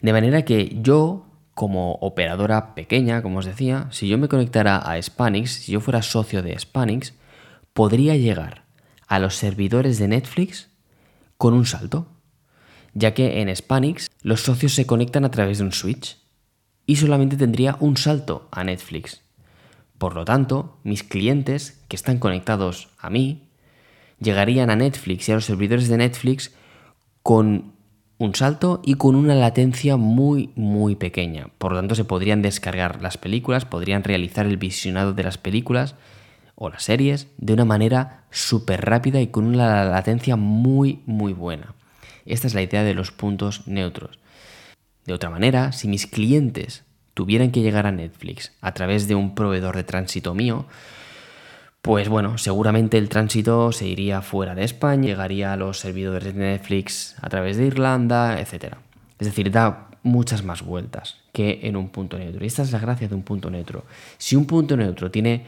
De 0.00 0.12
manera 0.12 0.44
que 0.44 0.76
yo, 0.80 1.26
como 1.54 1.92
operadora 1.94 2.74
pequeña, 2.74 3.22
como 3.22 3.38
os 3.38 3.46
decía, 3.46 3.88
si 3.90 4.08
yo 4.08 4.18
me 4.18 4.28
conectara 4.28 4.78
a 4.78 4.98
Spanix, 4.98 5.52
si 5.52 5.72
yo 5.72 5.80
fuera 5.80 6.02
socio 6.02 6.42
de 6.42 6.58
Spanix, 6.58 7.14
podría 7.72 8.16
llegar 8.16 8.64
a 9.06 9.18
los 9.18 9.36
servidores 9.36 9.98
de 9.98 10.08
Netflix 10.08 10.68
con 11.36 11.54
un 11.54 11.66
salto, 11.66 12.08
ya 12.94 13.14
que 13.14 13.40
en 13.40 13.48
Spanix 13.48 14.10
los 14.22 14.42
socios 14.42 14.74
se 14.74 14.86
conectan 14.86 15.24
a 15.24 15.30
través 15.30 15.58
de 15.58 15.64
un 15.64 15.72
switch 15.72 16.18
y 16.86 16.96
solamente 16.96 17.36
tendría 17.36 17.76
un 17.80 17.96
salto 17.96 18.48
a 18.50 18.64
Netflix. 18.64 19.22
Por 19.98 20.14
lo 20.14 20.24
tanto, 20.24 20.78
mis 20.84 21.02
clientes 21.02 21.84
que 21.88 21.96
están 21.96 22.18
conectados 22.18 22.88
a 22.98 23.10
mí 23.10 23.48
llegarían 24.20 24.70
a 24.70 24.76
Netflix 24.76 25.28
y 25.28 25.32
a 25.32 25.34
los 25.36 25.44
servidores 25.44 25.88
de 25.88 25.98
Netflix 25.98 26.52
con 27.22 27.77
un 28.18 28.34
salto 28.34 28.82
y 28.84 28.94
con 28.94 29.14
una 29.14 29.34
latencia 29.34 29.96
muy 29.96 30.50
muy 30.56 30.96
pequeña. 30.96 31.48
Por 31.58 31.72
lo 31.72 31.78
tanto, 31.78 31.94
se 31.94 32.04
podrían 32.04 32.42
descargar 32.42 33.00
las 33.00 33.16
películas, 33.16 33.64
podrían 33.64 34.04
realizar 34.04 34.46
el 34.46 34.56
visionado 34.56 35.12
de 35.12 35.22
las 35.22 35.38
películas 35.38 35.94
o 36.56 36.68
las 36.68 36.82
series 36.82 37.28
de 37.38 37.52
una 37.52 37.64
manera 37.64 38.24
súper 38.30 38.84
rápida 38.84 39.20
y 39.20 39.28
con 39.28 39.44
una 39.44 39.84
latencia 39.84 40.36
muy 40.36 41.00
muy 41.06 41.32
buena. 41.32 41.74
Esta 42.26 42.46
es 42.46 42.54
la 42.54 42.62
idea 42.62 42.82
de 42.82 42.94
los 42.94 43.12
puntos 43.12 43.66
neutros. 43.66 44.18
De 45.06 45.14
otra 45.14 45.30
manera, 45.30 45.72
si 45.72 45.88
mis 45.88 46.06
clientes 46.06 46.84
tuvieran 47.14 47.50
que 47.50 47.62
llegar 47.62 47.86
a 47.86 47.92
Netflix 47.92 48.52
a 48.60 48.74
través 48.74 49.08
de 49.08 49.14
un 49.14 49.34
proveedor 49.34 49.74
de 49.76 49.84
tránsito 49.84 50.34
mío, 50.34 50.66
pues 51.88 52.10
bueno, 52.10 52.36
seguramente 52.36 52.98
el 52.98 53.08
tránsito 53.08 53.72
se 53.72 53.86
iría 53.88 54.20
fuera 54.20 54.54
de 54.54 54.62
España, 54.62 55.06
llegaría 55.06 55.54
a 55.54 55.56
los 55.56 55.78
servidores 55.78 56.34
de 56.34 56.40
Netflix 56.40 57.16
a 57.22 57.30
través 57.30 57.56
de 57.56 57.64
Irlanda, 57.64 58.38
etc. 58.38 58.74
Es 59.18 59.26
decir, 59.26 59.50
da 59.50 59.88
muchas 60.02 60.44
más 60.44 60.60
vueltas 60.60 61.22
que 61.32 61.60
en 61.62 61.76
un 61.76 61.88
punto 61.88 62.18
neutro. 62.18 62.44
Y 62.44 62.46
esta 62.46 62.60
es 62.60 62.72
la 62.72 62.78
gracia 62.78 63.08
de 63.08 63.14
un 63.14 63.22
punto 63.22 63.48
neutro. 63.48 63.86
Si 64.18 64.36
un 64.36 64.44
punto 64.44 64.76
neutro 64.76 65.10
tiene 65.10 65.46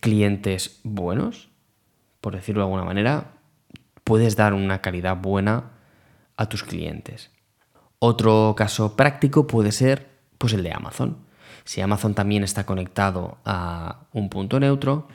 clientes 0.00 0.80
buenos, 0.82 1.48
por 2.20 2.34
decirlo 2.34 2.62
de 2.62 2.64
alguna 2.64 2.84
manera, 2.84 3.34
puedes 4.02 4.34
dar 4.34 4.54
una 4.54 4.80
calidad 4.80 5.16
buena 5.16 5.70
a 6.36 6.48
tus 6.48 6.64
clientes. 6.64 7.30
Otro 8.00 8.54
caso 8.56 8.96
práctico 8.96 9.46
puede 9.46 9.70
ser 9.70 10.08
pues 10.38 10.54
el 10.54 10.64
de 10.64 10.72
Amazon. 10.72 11.18
Si 11.62 11.80
Amazon 11.80 12.14
también 12.14 12.42
está 12.42 12.66
conectado 12.66 13.38
a 13.44 14.06
un 14.12 14.28
punto 14.28 14.58
neutro, 14.58 15.06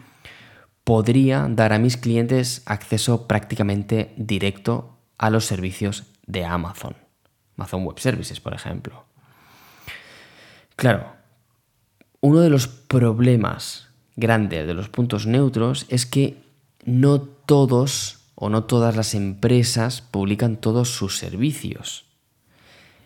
podría 0.88 1.48
dar 1.50 1.74
a 1.74 1.79
mis 1.79 1.98
clientes 1.98 2.62
acceso 2.65 3.27
prácticamente 3.27 4.13
directo 4.15 4.98
a 5.17 5.29
los 5.29 5.44
servicios 5.44 6.06
de 6.27 6.46
Amazon. 6.46 6.96
Amazon 7.58 7.84
Web 7.84 8.00
Services, 8.00 8.39
por 8.39 8.53
ejemplo. 8.53 9.03
Claro, 10.77 11.12
uno 12.22 12.39
de 12.39 12.50
los 12.50 12.70
problemas 12.70 13.89
grandes 14.15 14.65
de 14.65 14.74
los 14.74 14.88
puntos 14.88 15.27
neutros 15.27 15.88
es 15.89 16.06
que 16.06 16.41
no 16.86 17.20
todos 17.20 18.20
o 18.36 18.48
no 18.48 18.63
todas 18.63 18.96
las 18.96 19.13
empresas 19.13 20.00
publican 20.00 20.56
todos 20.56 20.91
sus 20.91 21.17
servicios. 21.17 22.06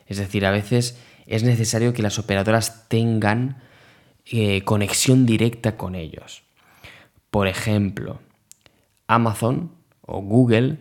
Es 0.06 0.18
decir, 0.18 0.46
a 0.46 0.52
veces 0.52 1.00
es 1.26 1.42
necesario 1.42 1.94
que 1.94 2.04
las 2.04 2.20
operadoras 2.20 2.88
tengan 2.90 3.64
eh, 4.28 4.62
conexión 4.66 5.26
directa 5.26 5.78
con 5.78 5.96
ellos. 5.96 6.44
Por 7.32 7.48
ejemplo, 7.48 8.20
Amazon 9.08 9.72
o 10.02 10.22
Google 10.22 10.78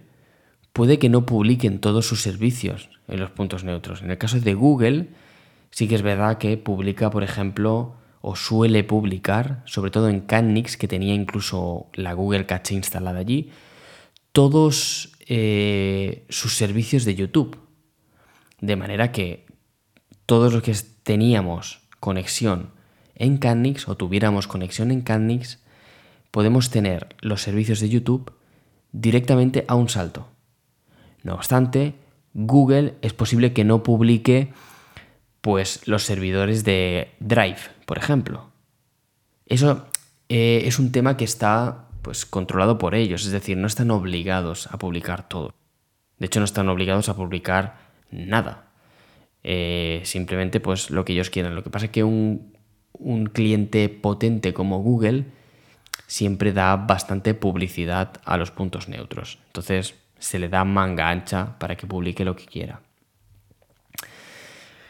puede 0.72 0.98
que 0.98 1.08
no 1.08 1.24
publiquen 1.24 1.80
todos 1.80 2.06
sus 2.06 2.20
servicios 2.20 2.90
en 3.08 3.20
los 3.20 3.30
puntos 3.30 3.64
neutros. 3.64 4.02
En 4.02 4.10
el 4.10 4.18
caso 4.18 4.38
de 4.40 4.54
Google, 4.54 5.08
sí 5.70 5.88
que 5.88 5.94
es 5.94 6.02
verdad 6.02 6.38
que 6.38 6.56
publica, 6.56 7.08
por 7.10 7.22
ejemplo, 7.22 7.94
o 8.20 8.36
suele 8.36 8.84
publicar, 8.84 9.62
sobre 9.64 9.92
todo 9.92 10.08
en 10.08 10.20
Canix, 10.20 10.76
que 10.76 10.88
tenía 10.88 11.14
incluso 11.14 11.86
la 11.94 12.12
Google 12.12 12.46
Cache 12.46 12.74
instalada 12.74 13.20
allí, 13.20 13.50
todos 14.32 15.12
eh, 15.26 16.26
sus 16.28 16.54
servicios 16.56 17.04
de 17.04 17.14
YouTube. 17.14 17.58
De 18.60 18.76
manera 18.76 19.12
que 19.12 19.46
todos 20.26 20.52
los 20.52 20.62
que 20.62 20.74
teníamos 21.04 21.80
conexión 22.00 22.70
en 23.14 23.38
Canix 23.38 23.88
o 23.88 23.96
tuviéramos 23.96 24.46
conexión 24.48 24.90
en 24.90 25.00
Canix, 25.00 25.60
podemos 26.30 26.70
tener 26.70 27.14
los 27.20 27.42
servicios 27.42 27.80
de 27.80 27.88
YouTube 27.88 28.32
directamente 28.92 29.64
a 29.68 29.74
un 29.74 29.88
salto. 29.88 30.28
No 31.22 31.34
obstante, 31.34 31.94
Google 32.34 32.94
es 33.02 33.12
posible 33.12 33.52
que 33.52 33.64
no 33.64 33.82
publique 33.82 34.52
pues 35.40 35.86
los 35.86 36.04
servidores 36.04 36.64
de 36.64 37.10
Drive, 37.20 37.58
por 37.86 37.98
ejemplo. 37.98 38.50
Eso 39.46 39.86
eh, 40.28 40.62
es 40.66 40.78
un 40.78 40.92
tema 40.92 41.16
que 41.16 41.24
está 41.24 41.88
pues 42.02 42.24
controlado 42.24 42.78
por 42.78 42.94
ellos, 42.94 43.26
es 43.26 43.32
decir, 43.32 43.56
no 43.56 43.66
están 43.66 43.90
obligados 43.90 44.68
a 44.68 44.78
publicar 44.78 45.28
todo. 45.28 45.54
De 46.18 46.26
hecho, 46.26 46.40
no 46.40 46.44
están 46.44 46.68
obligados 46.68 47.08
a 47.08 47.16
publicar 47.16 47.78
nada. 48.10 48.70
Eh, 49.42 50.02
simplemente 50.04 50.60
pues 50.60 50.90
lo 50.90 51.04
que 51.04 51.14
ellos 51.14 51.30
quieran. 51.30 51.54
Lo 51.54 51.64
que 51.64 51.70
pasa 51.70 51.86
es 51.86 51.92
que 51.92 52.04
un, 52.04 52.56
un 52.92 53.26
cliente 53.26 53.88
potente 53.88 54.52
como 54.52 54.82
Google 54.82 55.24
siempre 56.06 56.52
da 56.52 56.76
bastante 56.76 57.34
publicidad 57.34 58.12
a 58.24 58.36
los 58.36 58.50
puntos 58.50 58.88
neutros. 58.88 59.38
Entonces 59.46 59.94
se 60.18 60.38
le 60.38 60.48
da 60.48 60.64
manga 60.64 61.08
ancha 61.08 61.58
para 61.58 61.76
que 61.76 61.86
publique 61.86 62.24
lo 62.24 62.36
que 62.36 62.46
quiera. 62.46 62.80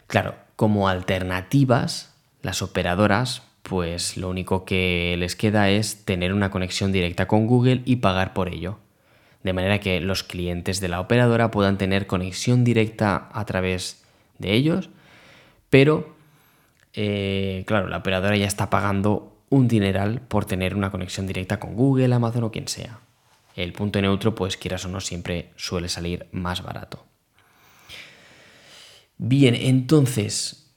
Claro, 0.07 0.35
como 0.55 0.89
alternativas, 0.89 2.13
las 2.41 2.61
operadoras, 2.61 3.43
pues 3.63 4.17
lo 4.17 4.29
único 4.29 4.65
que 4.65 5.15
les 5.17 5.35
queda 5.35 5.69
es 5.69 6.03
tener 6.05 6.33
una 6.33 6.51
conexión 6.51 6.91
directa 6.91 7.27
con 7.27 7.47
Google 7.47 7.81
y 7.85 7.97
pagar 7.97 8.33
por 8.33 8.49
ello. 8.49 8.79
De 9.43 9.53
manera 9.53 9.79
que 9.79 10.01
los 10.01 10.23
clientes 10.23 10.81
de 10.81 10.89
la 10.89 10.99
operadora 10.99 11.49
puedan 11.49 11.77
tener 11.77 12.07
conexión 12.07 12.63
directa 12.63 13.29
a 13.31 13.45
través 13.45 14.03
de 14.37 14.53
ellos, 14.53 14.89
pero 15.69 16.13
eh, 16.93 17.63
claro, 17.65 17.87
la 17.87 17.97
operadora 17.97 18.35
ya 18.35 18.47
está 18.47 18.69
pagando 18.69 19.30
un 19.51 19.67
dineral 19.67 20.21
por 20.21 20.45
tener 20.45 20.75
una 20.75 20.89
conexión 20.89 21.27
directa 21.27 21.59
con 21.59 21.75
Google, 21.75 22.15
Amazon 22.15 22.45
o 22.45 22.51
quien 22.51 22.67
sea. 22.67 23.01
El 23.55 23.73
punto 23.73 24.01
neutro, 24.01 24.33
pues 24.33 24.55
quieras 24.55 24.85
o 24.85 24.87
no, 24.87 25.01
siempre 25.01 25.51
suele 25.57 25.89
salir 25.89 26.27
más 26.31 26.63
barato. 26.63 27.05
Bien, 29.17 29.53
entonces, 29.53 30.73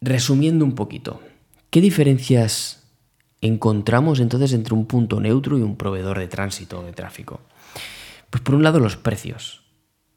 resumiendo 0.00 0.64
un 0.64 0.74
poquito, 0.74 1.22
¿qué 1.70 1.80
diferencias 1.80 2.90
encontramos 3.40 4.18
entonces 4.18 4.52
entre 4.54 4.74
un 4.74 4.86
punto 4.86 5.20
neutro 5.20 5.56
y 5.56 5.62
un 5.62 5.76
proveedor 5.76 6.18
de 6.18 6.26
tránsito 6.26 6.80
o 6.80 6.82
de 6.82 6.92
tráfico? 6.92 7.42
Pues 8.28 8.42
por 8.42 8.56
un 8.56 8.64
lado 8.64 8.80
los 8.80 8.96
precios. 8.96 9.62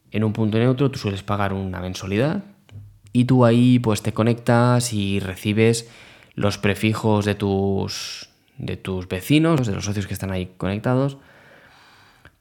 En 0.10 0.24
un 0.24 0.34
punto 0.34 0.58
neutro 0.58 0.90
tú 0.90 0.98
sueles 0.98 1.22
pagar 1.22 1.54
una 1.54 1.80
mensualidad 1.80 2.44
y 3.14 3.26
tú 3.26 3.46
ahí 3.46 3.78
pues 3.78 4.02
te 4.02 4.14
conectas 4.14 4.94
y 4.94 5.20
recibes 5.20 5.88
los 6.38 6.60
prefijos 6.60 7.26
de 7.26 7.34
tus, 7.34 8.30
de 8.60 8.78
tus 8.78 9.10
vecinos, 9.10 9.66
de 9.66 9.74
los 9.74 9.86
socios 9.86 10.06
que 10.06 10.14
están 10.14 10.32
ahí 10.32 10.54
conectados, 10.58 11.18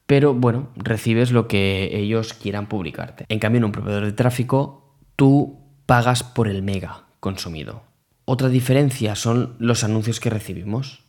pero 0.05 0.35
bueno, 0.35 0.69
recibes 0.75 1.31
lo 1.31 1.47
que 1.47 1.89
ellos 1.97 2.33
quieran 2.33 2.69
publicarte. 2.69 3.25
En 3.27 3.39
cambio, 3.39 3.57
en 3.57 3.65
un 3.65 3.71
proveedor 3.71 4.05
de 4.05 4.11
tráfico 4.13 4.95
tú 5.15 5.59
pagas 5.87 6.23
por 6.23 6.47
el 6.47 6.61
mega 6.61 7.05
consumido. 7.19 7.81
Otra 8.23 8.49
diferencia 8.49 9.15
son 9.15 9.55
los 9.57 9.83
anuncios 9.83 10.19
que 10.19 10.29
recibimos. 10.29 11.03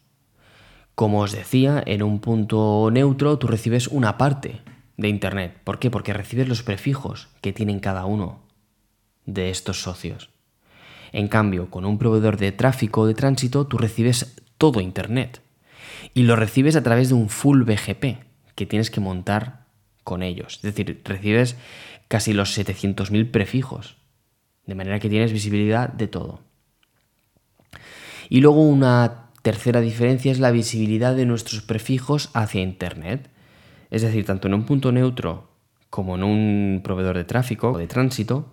Como 0.94 1.20
os 1.20 1.32
decía, 1.32 1.82
en 1.84 2.02
un 2.02 2.20
punto 2.20 2.88
neutro 2.90 3.38
tú 3.38 3.48
recibes 3.48 3.88
una 3.88 4.16
parte 4.16 4.62
de 4.96 5.08
Internet. 5.08 5.60
¿Por 5.62 5.78
qué? 5.78 5.90
Porque 5.90 6.14
recibes 6.14 6.48
los 6.48 6.62
prefijos 6.62 7.28
que 7.42 7.52
tienen 7.52 7.80
cada 7.80 8.06
uno 8.06 8.40
de 9.26 9.50
estos 9.50 9.82
socios. 9.82 10.30
En 11.12 11.28
cambio, 11.28 11.70
con 11.70 11.84
un 11.84 11.98
proveedor 11.98 12.36
de 12.36 12.52
tráfico 12.52 13.06
de 13.06 13.14
tránsito 13.14 13.66
tú 13.66 13.78
recibes 13.78 14.36
todo 14.58 14.80
Internet. 14.80 15.40
Y 16.14 16.22
lo 16.22 16.36
recibes 16.36 16.76
a 16.76 16.82
través 16.82 17.08
de 17.08 17.14
un 17.14 17.28
full 17.28 17.62
BGP 17.62 18.18
que 18.54 18.66
tienes 18.66 18.90
que 18.90 19.00
montar 19.00 19.66
con 20.04 20.22
ellos. 20.22 20.56
Es 20.56 20.62
decir, 20.62 21.00
recibes 21.04 21.56
casi 22.08 22.32
los 22.32 22.56
700.000 22.56 23.30
prefijos 23.30 23.98
de 24.68 24.74
manera 24.74 25.00
que 25.00 25.08
tienes 25.08 25.32
visibilidad 25.32 25.88
de 25.88 26.08
todo. 26.08 26.40
Y 28.28 28.42
luego 28.42 28.60
una 28.60 29.30
tercera 29.42 29.80
diferencia 29.80 30.30
es 30.30 30.40
la 30.40 30.50
visibilidad 30.50 31.16
de 31.16 31.24
nuestros 31.24 31.62
prefijos 31.62 32.28
hacia 32.34 32.60
Internet. 32.60 33.30
Es 33.90 34.02
decir, 34.02 34.26
tanto 34.26 34.46
en 34.46 34.54
un 34.54 34.66
punto 34.66 34.92
neutro 34.92 35.48
como 35.88 36.16
en 36.16 36.22
un 36.22 36.80
proveedor 36.84 37.16
de 37.16 37.24
tráfico 37.24 37.72
o 37.72 37.78
de 37.78 37.86
tránsito, 37.86 38.52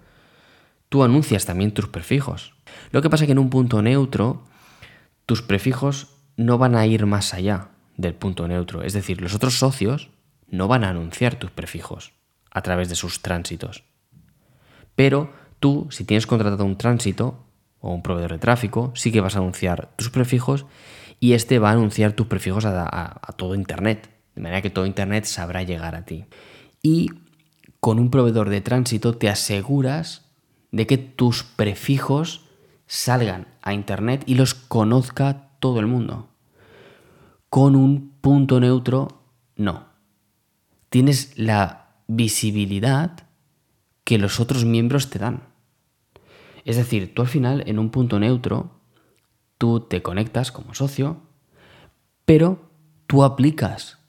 tú 0.96 1.04
anuncias 1.04 1.46
también 1.46 1.74
tus 1.74 1.90
prefijos. 1.90 2.54
Lo 2.92 3.02
que 3.02 3.10
pasa 3.10 3.26
es 3.26 3.28
que 3.28 3.34
en 3.34 3.40
un 3.40 3.50
punto 3.50 3.82
neutro, 3.82 4.46
tus 5.26 5.42
prefijos 5.42 6.16
no 6.38 6.58
van 6.58 6.76
a 6.76 6.86
ir 6.86 7.06
más 7.06 7.34
allá 7.34 7.72
del 7.98 8.14
punto 8.14 8.48
neutro. 8.48 8.82
Es 8.82 8.94
decir, 8.94 9.20
los 9.20 9.36
otros 9.36 9.60
socios 9.60 10.10
no 10.48 10.70
van 10.70 10.86
a 10.86 10.90
anunciar 10.90 11.36
tus 11.36 11.52
prefijos 11.52 12.14
a 12.50 12.62
través 12.62 12.88
de 12.88 12.96
sus 12.96 13.22
tránsitos. 13.22 13.84
Pero 14.96 15.34
Tú, 15.60 15.88
si 15.90 16.04
tienes 16.04 16.28
contratado 16.28 16.66
un 16.66 16.78
tránsito 16.78 17.46
o 17.80 17.94
un 17.94 18.04
proveedor 18.04 18.34
de 18.34 18.40
tráfico, 18.40 18.92
sí 18.96 19.12
que 19.12 19.22
vas 19.22 19.36
a 19.36 19.40
anunciar 19.40 19.90
tus 19.96 20.10
prefijos 20.10 20.66
y 21.20 21.34
este 21.34 21.60
va 21.60 21.70
a 21.70 21.74
anunciar 21.74 22.14
tus 22.14 22.28
prefijos 22.28 22.66
a, 22.66 23.20
todo 23.38 23.56
Internet, 23.56 24.10
de 24.36 24.42
manera 24.42 24.62
que 24.62 24.70
todo 24.70 24.86
Internet 24.86 25.26
sabrá 25.26 25.64
llegar 25.64 25.96
a 25.96 26.06
ti. 26.06 26.26
Y 26.82 27.10
con 27.80 28.00
un 28.00 28.12
proveedor 28.12 28.50
de 28.50 28.62
tránsito 28.62 29.18
te 29.18 29.30
aseguras 29.30 30.25
de 30.76 30.86
que 30.86 30.98
tus 30.98 31.44
prefijos 31.44 32.42
salgan 32.86 33.48
a 33.62 33.74
Internet 33.74 34.24
y 34.26 34.36
los 34.36 34.54
conozca 34.54 35.52
todo 35.62 35.80
el 35.80 35.88
mundo. 35.88 36.28
Con 37.50 37.78
un 37.78 38.12
punto 38.20 38.60
neutro, 38.60 39.24
no. 39.56 39.86
Tienes 40.90 41.38
la 41.38 41.96
visibilidad 42.08 43.26
que 44.04 44.18
los 44.18 44.42
otros 44.42 44.66
miembros 44.66 45.10
te 45.10 45.18
dan. 45.18 45.44
Es 46.66 46.76
decir, 46.76 47.14
tú 47.16 47.22
al 47.22 47.30
final 47.30 47.64
en 47.68 47.80
un 47.80 47.90
punto 47.90 48.20
neutro, 48.20 48.82
tú 49.58 49.80
te 49.80 50.02
conectas 50.02 50.52
como 50.52 50.74
socio, 50.74 51.22
pero 52.26 52.70
tú 53.08 53.24
aplicas 53.24 54.00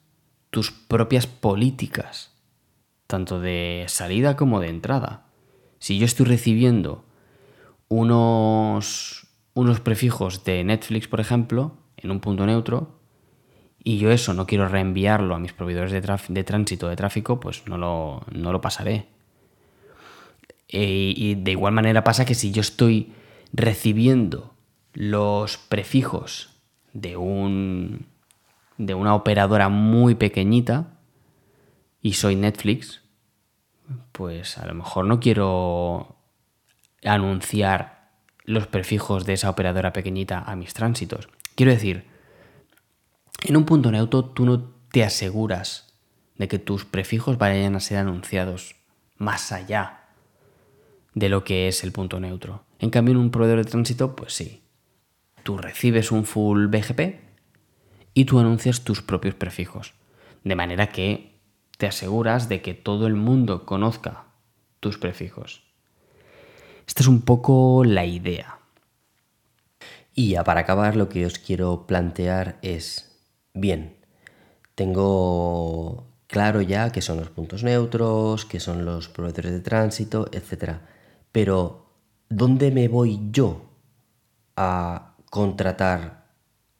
tus 0.49 0.71
propias 0.71 1.27
políticas, 1.27 2.33
tanto 3.07 3.39
de 3.39 3.85
salida 3.87 4.35
como 4.35 4.59
de 4.59 4.67
entrada. 4.67 5.26
Si 5.79 5.97
yo 5.97 6.05
estoy 6.05 6.25
recibiendo 6.25 7.05
unos, 7.87 9.27
unos 9.53 9.79
prefijos 9.79 10.43
de 10.43 10.63
Netflix, 10.63 11.07
por 11.07 11.19
ejemplo, 11.19 11.77
en 11.97 12.11
un 12.11 12.19
punto 12.19 12.45
neutro, 12.45 12.99
y 13.83 13.99
yo 13.99 14.11
eso 14.11 14.33
no 14.33 14.47
quiero 14.47 14.67
reenviarlo 14.67 15.35
a 15.35 15.39
mis 15.39 15.53
proveedores 15.53 15.91
de, 15.91 16.01
de 16.01 16.43
tránsito 16.43 16.89
de 16.89 16.95
tráfico, 16.95 17.39
pues 17.39 17.63
no 17.67 17.77
lo, 17.77 18.23
no 18.31 18.51
lo 18.51 18.59
pasaré. 18.59 19.07
Eh, 20.67 21.13
y 21.15 21.35
de 21.35 21.51
igual 21.51 21.73
manera 21.73 22.03
pasa 22.03 22.25
que 22.25 22.35
si 22.35 22.51
yo 22.51 22.61
estoy 22.61 23.13
recibiendo 23.53 24.53
los 24.93 25.57
prefijos 25.57 26.49
de, 26.91 27.15
un, 27.15 28.07
de 28.77 28.93
una 28.93 29.15
operadora 29.15 29.69
muy 29.69 30.15
pequeñita 30.15 30.99
y 32.01 32.13
soy 32.13 32.35
Netflix, 32.35 33.01
pues 34.11 34.57
a 34.57 34.65
lo 34.65 34.73
mejor 34.73 35.05
no 35.05 35.19
quiero 35.19 36.17
anunciar 37.03 38.09
los 38.43 38.67
prefijos 38.67 39.25
de 39.25 39.33
esa 39.33 39.49
operadora 39.49 39.93
pequeñita 39.93 40.39
a 40.39 40.55
mis 40.55 40.73
tránsitos. 40.73 41.29
Quiero 41.55 41.71
decir, 41.71 42.05
en 43.43 43.57
un 43.57 43.65
punto 43.65 43.91
neutro 43.91 44.25
tú 44.25 44.45
no 44.45 44.71
te 44.91 45.03
aseguras 45.03 45.93
de 46.37 46.47
que 46.47 46.59
tus 46.59 46.85
prefijos 46.85 47.37
vayan 47.37 47.75
a 47.75 47.79
ser 47.79 47.97
anunciados 47.97 48.75
más 49.17 49.51
allá 49.51 50.05
de 51.13 51.29
lo 51.29 51.43
que 51.43 51.67
es 51.67 51.83
el 51.83 51.91
punto 51.91 52.19
neutro. 52.19 52.63
En 52.79 52.89
cambio, 52.89 53.13
en 53.13 53.19
un 53.19 53.31
proveedor 53.31 53.63
de 53.63 53.71
tránsito, 53.71 54.15
pues 54.15 54.33
sí. 54.33 54.63
Tú 55.43 55.57
recibes 55.57 56.11
un 56.11 56.25
full 56.25 56.67
BGP 56.67 57.19
y 58.13 58.25
tú 58.25 58.39
anuncias 58.39 58.83
tus 58.83 59.01
propios 59.01 59.33
prefijos. 59.33 59.93
De 60.43 60.55
manera 60.55 60.87
que 60.87 61.36
te 61.77 61.87
aseguras 61.87 62.49
de 62.49 62.61
que 62.61 62.73
todo 62.73 63.07
el 63.07 63.15
mundo 63.15 63.65
conozca 63.65 64.25
tus 64.79 64.97
prefijos. 64.97 65.63
Esta 66.87 67.03
es 67.03 67.07
un 67.07 67.21
poco 67.21 67.83
la 67.83 68.05
idea. 68.05 68.59
Y 70.13 70.31
ya 70.31 70.43
para 70.43 70.61
acabar, 70.61 70.95
lo 70.95 71.09
que 71.09 71.25
os 71.25 71.37
quiero 71.37 71.85
plantear 71.85 72.57
es, 72.61 73.21
bien, 73.53 73.97
tengo 74.75 76.07
claro 76.27 76.61
ya 76.61 76.91
qué 76.91 77.01
son 77.01 77.17
los 77.17 77.29
puntos 77.29 77.63
neutros, 77.63 78.45
qué 78.45 78.59
son 78.59 78.85
los 78.85 79.09
proveedores 79.09 79.51
de 79.51 79.59
tránsito, 79.59 80.27
etcétera 80.31 80.81
pero 81.37 81.85
¿dónde 82.29 82.71
me 82.71 82.87
voy 82.87 83.29
yo 83.31 83.61
a 84.55 85.15
contratar 85.29 86.33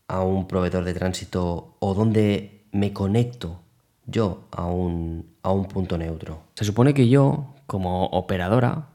a 0.07 0.21
un 0.21 0.47
proveedor 0.47 0.83
de 0.83 0.95
tránsito 0.95 1.77
o 1.79 1.93
dónde 1.93 2.67
me 2.71 2.91
conecto 2.91 3.61
yo 4.07 4.47
a 4.51 4.65
un, 4.65 5.35
a 5.43 5.51
un 5.51 5.67
punto 5.67 5.97
neutro? 5.97 6.43
Se 6.55 6.65
supone 6.65 6.93
que 6.93 7.07
yo, 7.07 7.53
como 7.67 8.05
operadora, 8.05 8.87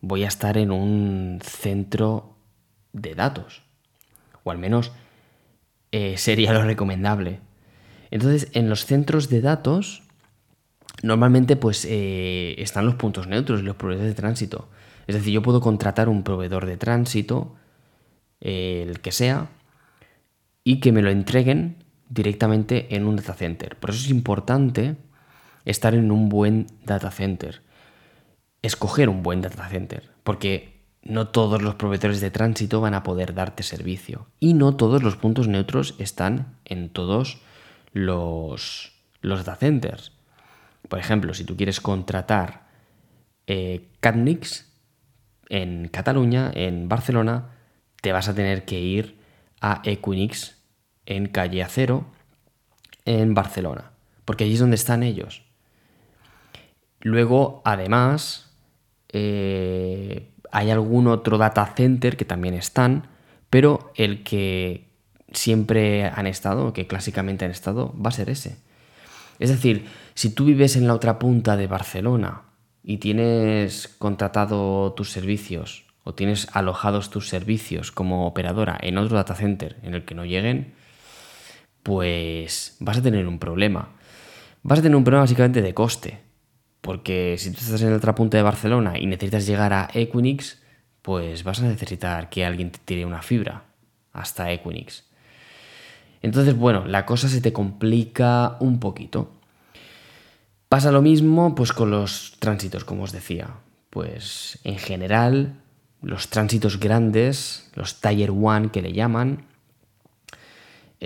voy 0.00 0.24
a 0.24 0.28
estar 0.28 0.56
en 0.58 0.70
un 0.70 1.40
centro 1.42 2.36
de 2.92 3.14
datos, 3.14 3.62
o 4.44 4.50
al 4.50 4.58
menos 4.58 4.92
eh, 5.90 6.16
sería 6.18 6.52
lo 6.52 6.62
recomendable. 6.62 7.40
Entonces, 8.10 8.48
en 8.52 8.68
los 8.68 8.84
centros 8.84 9.28
de 9.28 9.40
datos, 9.40 10.02
normalmente 11.02 11.56
pues 11.56 11.86
eh, 11.88 12.54
están 12.58 12.86
los 12.86 12.94
puntos 12.94 13.26
neutros 13.26 13.60
y 13.60 13.64
los 13.64 13.76
proveedores 13.76 14.10
de 14.10 14.14
tránsito. 14.14 14.68
Es 15.06 15.14
decir, 15.14 15.32
yo 15.32 15.42
puedo 15.42 15.60
contratar 15.60 16.08
un 16.08 16.22
proveedor 16.22 16.66
de 16.66 16.76
tránsito, 16.76 17.56
el 18.40 19.00
que 19.00 19.12
sea, 19.12 19.48
y 20.62 20.80
que 20.80 20.92
me 20.92 21.02
lo 21.02 21.10
entreguen 21.10 21.83
directamente 22.14 22.94
en 22.94 23.06
un 23.06 23.16
data 23.16 23.34
center. 23.34 23.76
Por 23.76 23.90
eso 23.90 24.04
es 24.04 24.10
importante 24.10 24.96
estar 25.64 25.94
en 25.94 26.10
un 26.10 26.28
buen 26.28 26.66
data 26.84 27.10
center. 27.10 27.62
Escoger 28.62 29.08
un 29.08 29.22
buen 29.22 29.42
data 29.42 29.68
center. 29.68 30.10
Porque 30.22 30.84
no 31.02 31.28
todos 31.28 31.60
los 31.60 31.74
proveedores 31.74 32.20
de 32.20 32.30
tránsito 32.30 32.80
van 32.80 32.94
a 32.94 33.02
poder 33.02 33.34
darte 33.34 33.62
servicio. 33.62 34.28
Y 34.38 34.54
no 34.54 34.76
todos 34.76 35.02
los 35.02 35.16
puntos 35.16 35.48
neutros 35.48 35.96
están 35.98 36.56
en 36.64 36.88
todos 36.88 37.42
los, 37.92 38.92
los 39.20 39.44
data 39.44 39.56
centers. 39.56 40.12
Por 40.88 40.98
ejemplo, 40.98 41.34
si 41.34 41.44
tú 41.44 41.56
quieres 41.56 41.80
contratar 41.80 42.68
eh, 43.46 43.90
en 45.48 45.88
Cataluña, 45.88 46.50
en 46.54 46.88
Barcelona, 46.88 47.50
te 48.00 48.12
vas 48.12 48.28
a 48.28 48.34
tener 48.34 48.64
que 48.64 48.80
ir 48.80 49.18
a 49.60 49.82
Equinix 49.84 50.53
en 51.06 51.26
calle 51.26 51.62
Acero, 51.62 52.06
en 53.04 53.34
Barcelona, 53.34 53.92
porque 54.24 54.44
allí 54.44 54.54
es 54.54 54.60
donde 54.60 54.76
están 54.76 55.02
ellos. 55.02 55.42
Luego, 57.00 57.60
además, 57.64 58.50
eh, 59.10 60.30
hay 60.50 60.70
algún 60.70 61.06
otro 61.06 61.36
data 61.36 61.66
center 61.76 62.16
que 62.16 62.24
también 62.24 62.54
están, 62.54 63.08
pero 63.50 63.92
el 63.96 64.22
que 64.22 64.88
siempre 65.32 66.06
han 66.06 66.26
estado, 66.26 66.72
que 66.72 66.86
clásicamente 66.86 67.44
han 67.44 67.50
estado, 67.50 67.94
va 68.00 68.08
a 68.08 68.12
ser 68.12 68.30
ese. 68.30 68.56
Es 69.38 69.50
decir, 69.50 69.86
si 70.14 70.30
tú 70.30 70.44
vives 70.44 70.76
en 70.76 70.86
la 70.86 70.94
otra 70.94 71.18
punta 71.18 71.56
de 71.56 71.66
Barcelona 71.66 72.42
y 72.82 72.98
tienes 72.98 73.88
contratado 73.88 74.92
tus 74.92 75.10
servicios 75.10 75.84
o 76.04 76.14
tienes 76.14 76.48
alojados 76.52 77.10
tus 77.10 77.28
servicios 77.28 77.90
como 77.90 78.26
operadora 78.26 78.78
en 78.80 78.98
otro 78.98 79.16
data 79.16 79.34
center 79.34 79.76
en 79.82 79.94
el 79.94 80.04
que 80.04 80.14
no 80.14 80.24
lleguen, 80.24 80.74
pues 81.84 82.76
vas 82.80 82.98
a 82.98 83.02
tener 83.02 83.28
un 83.28 83.38
problema. 83.38 83.90
Vas 84.64 84.80
a 84.80 84.82
tener 84.82 84.96
un 84.96 85.04
problema 85.04 85.22
básicamente 85.22 85.62
de 85.62 85.74
coste. 85.74 86.18
Porque 86.80 87.36
si 87.38 87.50
tú 87.52 87.58
estás 87.60 87.80
en 87.82 87.90
la 87.90 87.96
otra 87.96 88.14
punta 88.14 88.36
de 88.36 88.42
Barcelona 88.42 88.98
y 88.98 89.06
necesitas 89.06 89.46
llegar 89.46 89.72
a 89.72 89.88
Equinix, 89.92 90.58
pues 91.02 91.44
vas 91.44 91.60
a 91.60 91.68
necesitar 91.68 92.30
que 92.30 92.44
alguien 92.44 92.70
te 92.70 92.80
tire 92.84 93.04
una 93.04 93.22
fibra 93.22 93.64
hasta 94.12 94.50
Equinix. 94.50 95.04
Entonces, 96.22 96.56
bueno, 96.56 96.86
la 96.86 97.04
cosa 97.04 97.28
se 97.28 97.42
te 97.42 97.52
complica 97.52 98.56
un 98.60 98.80
poquito. 98.80 99.30
Pasa 100.70 100.90
lo 100.90 101.02
mismo 101.02 101.54
pues 101.54 101.72
con 101.72 101.90
los 101.90 102.36
tránsitos, 102.38 102.84
como 102.84 103.02
os 103.02 103.12
decía. 103.12 103.50
Pues 103.90 104.58
en 104.64 104.78
general, 104.78 105.60
los 106.00 106.28
tránsitos 106.30 106.80
grandes, 106.80 107.70
los 107.74 108.00
Tier 108.00 108.30
1 108.30 108.72
que 108.72 108.80
le 108.80 108.94
llaman, 108.94 109.44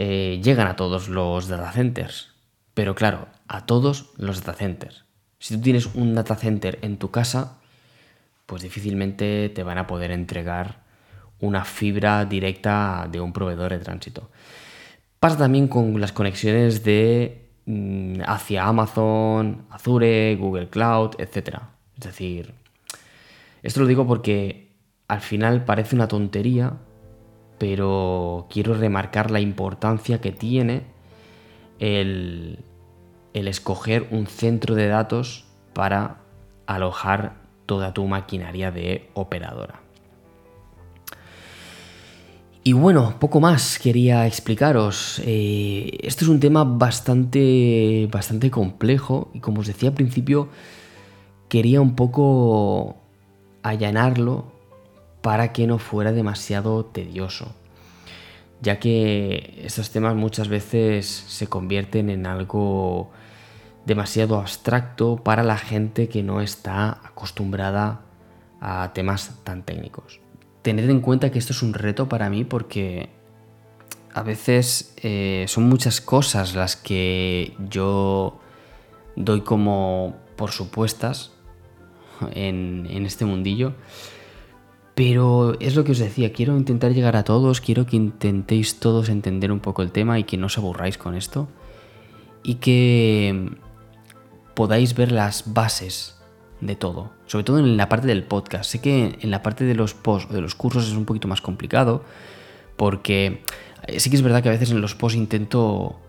eh, 0.01 0.41
llegan 0.41 0.69
a 0.69 0.77
todos 0.77 1.09
los 1.09 1.49
data 1.49 1.73
centers. 1.73 2.33
Pero 2.73 2.95
claro, 2.95 3.27
a 3.49 3.67
todos 3.67 4.13
los 4.17 4.45
data 4.45 4.57
centers. 4.57 5.05
Si 5.41 5.57
tú 5.57 5.61
tienes 5.61 5.87
un 5.87 6.15
data 6.15 6.37
center 6.37 6.79
en 6.83 6.99
tu 6.99 7.11
casa, 7.11 7.59
pues 8.47 8.63
difícilmente 8.63 9.49
te 9.49 9.65
van 9.65 9.77
a 9.77 9.89
poder 9.89 10.13
entregar 10.13 10.85
una 11.41 11.65
fibra 11.65 12.25
directa 12.27 13.09
de 13.11 13.21
un 13.21 13.33
proveedor 13.33 13.73
de 13.73 13.81
tránsito. 13.81 14.31
Pasa 15.19 15.37
también 15.37 15.67
con 15.67 16.01
las 16.01 16.13
conexiones 16.13 16.85
de 16.85 17.51
mm, 17.67 18.21
hacia 18.25 18.67
Amazon, 18.69 19.67
Azure, 19.69 20.37
Google 20.37 20.69
Cloud, 20.69 21.17
etc. 21.19 21.59
Es 21.97 22.05
decir, 22.05 22.55
esto 23.65 23.81
lo 23.81 23.87
digo 23.89 24.07
porque 24.07 24.71
al 25.09 25.23
final 25.23 25.65
parece 25.65 25.97
una 25.97 26.07
tontería, 26.07 26.75
pero 27.59 28.47
quiero 28.51 28.75
remarcar 28.75 29.31
la 29.31 29.41
importancia 29.41 30.21
que 30.21 30.33
tiene 30.33 30.83
el, 31.79 32.65
escoger 33.35 34.09
un 34.11 34.27
centro 34.27 34.75
de 34.75 34.89
datos 34.89 35.45
para 35.73 36.19
alojar 36.67 37.37
toda 37.67 37.95
tu 37.95 38.07
maquinaria 38.07 38.71
de 38.71 39.11
operadora. 39.15 39.81
Y 42.65 42.73
bueno, 42.73 43.15
poco 43.19 43.41
más 43.41 43.79
quería 43.79 44.27
explicaros. 44.27 45.23
Eh, 45.25 45.99
esto 46.03 46.25
es 46.25 46.29
un 46.29 46.41
tema 46.41 46.65
bastante, 46.65 48.09
bastante 48.13 48.51
complejo 48.51 49.31
y 49.33 49.41
como 49.41 49.61
os 49.61 49.67
decía 49.67 49.91
al 49.91 49.95
principio, 49.95 50.49
quería 51.49 51.81
un 51.81 51.95
poco 51.95 52.97
allanarlo 53.63 54.58
para 55.29 55.53
que 55.53 55.67
no 55.67 55.79
fuera 55.79 56.13
demasiado 56.13 56.87
tedioso, 56.87 57.55
ya 58.63 58.79
que 58.79 59.61
estos 59.63 59.91
temas 59.91 60.15
muchas 60.17 60.49
veces 60.49 61.05
se 61.07 61.49
convierten 61.49 62.09
en 62.09 62.25
algo 62.25 63.11
demasiado 63.85 64.39
abstracto 64.39 65.17
para 65.17 65.43
la 65.43 65.59
gente 65.59 66.09
que 66.09 66.23
no 66.23 66.41
está 66.41 66.93
acostumbrada 67.05 68.01
a 68.63 68.95
temas 68.95 69.39
tan 69.45 69.65
técnicos 69.65 70.19
tened 70.63 70.89
en 70.89 71.03
cuenta 71.03 71.31
que 71.31 71.39
esto 71.39 71.53
es 71.53 71.63
un 71.63 71.75
reto 71.75 72.09
para 72.09 72.31
mí 72.31 72.45
porque 72.45 73.11
a 74.15 74.23
veces 74.23 74.95
eh, 75.03 75.45
son 75.47 75.69
muchas 75.69 76.01
cosas 76.01 76.55
las 76.55 76.75
que 76.75 77.55
yo 77.69 78.41
doy 79.15 79.43
como 79.43 80.17
por 80.37 80.53
supuestas 80.53 81.33
en, 82.33 82.89
en 82.89 83.05
este 83.05 83.27
mundillo. 83.27 83.75
Pero 84.99 85.57
es 85.61 85.77
lo 85.77 85.85
que 85.85 85.93
os 85.93 85.99
decía, 86.01 86.33
quiero 86.33 86.57
intentar 86.57 86.93
llegar 86.93 87.15
a 87.15 87.23
todos, 87.23 87.61
quiero 87.61 87.87
que 87.87 87.95
intentéis 87.95 88.81
todos 88.81 89.09
entender 89.09 89.53
un 89.53 89.61
poco 89.61 89.83
el 89.83 89.93
tema 89.93 90.19
y 90.19 90.25
que 90.25 90.37
no 90.37 90.47
os 90.47 90.59
aburráis 90.59 90.99
con 90.99 91.15
esto. 91.15 91.47
Y 92.43 92.57
que 92.57 93.53
podáis 94.55 94.97
ver 94.97 95.13
las 95.13 95.55
bases 95.55 96.19
de 96.61 96.75
todo, 96.75 97.13
sobre 97.27 97.45
todo 97.45 97.61
en 97.61 97.77
la 97.77 97.89
parte 97.89 98.09
del 98.09 98.25
podcast. 98.25 98.69
Sé 98.69 98.81
que 98.81 99.17
en 99.21 99.31
la 99.31 99.41
parte 99.41 99.63
de 99.63 99.77
los 99.77 99.95
posts 99.95 100.33
o 100.33 100.35
de 100.35 100.41
los 100.41 100.57
cursos 100.57 100.89
es 100.89 100.95
un 100.95 101.05
poquito 101.05 101.29
más 101.29 101.41
complicado, 101.41 102.03
porque 102.77 103.45
sí 103.99 104.11
que 104.11 104.17
es 104.17 104.23
verdad 104.23 104.43
que 104.43 104.49
a 104.49 104.53
veces 104.53 104.73
en 104.73 104.81
los 104.81 104.97
posts 104.97 105.17
intento 105.17 106.01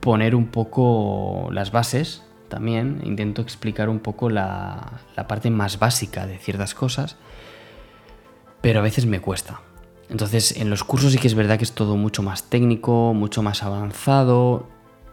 poner 0.00 0.34
un 0.34 0.48
poco 0.48 1.48
las 1.52 1.70
bases 1.70 2.24
también, 2.48 3.02
intento 3.04 3.40
explicar 3.40 3.88
un 3.88 4.00
poco 4.00 4.30
la, 4.30 4.94
la 5.16 5.28
parte 5.28 5.48
más 5.50 5.78
básica 5.78 6.26
de 6.26 6.38
ciertas 6.38 6.74
cosas, 6.74 7.18
pero 8.66 8.80
a 8.80 8.82
veces 8.82 9.06
me 9.06 9.20
cuesta. 9.20 9.60
Entonces 10.10 10.56
en 10.56 10.70
los 10.70 10.82
cursos 10.82 11.12
sí 11.12 11.18
que 11.18 11.28
es 11.28 11.36
verdad 11.36 11.56
que 11.56 11.62
es 11.62 11.70
todo 11.70 11.96
mucho 11.96 12.24
más 12.24 12.50
técnico, 12.50 13.14
mucho 13.14 13.40
más 13.40 13.62
avanzado, 13.62 14.66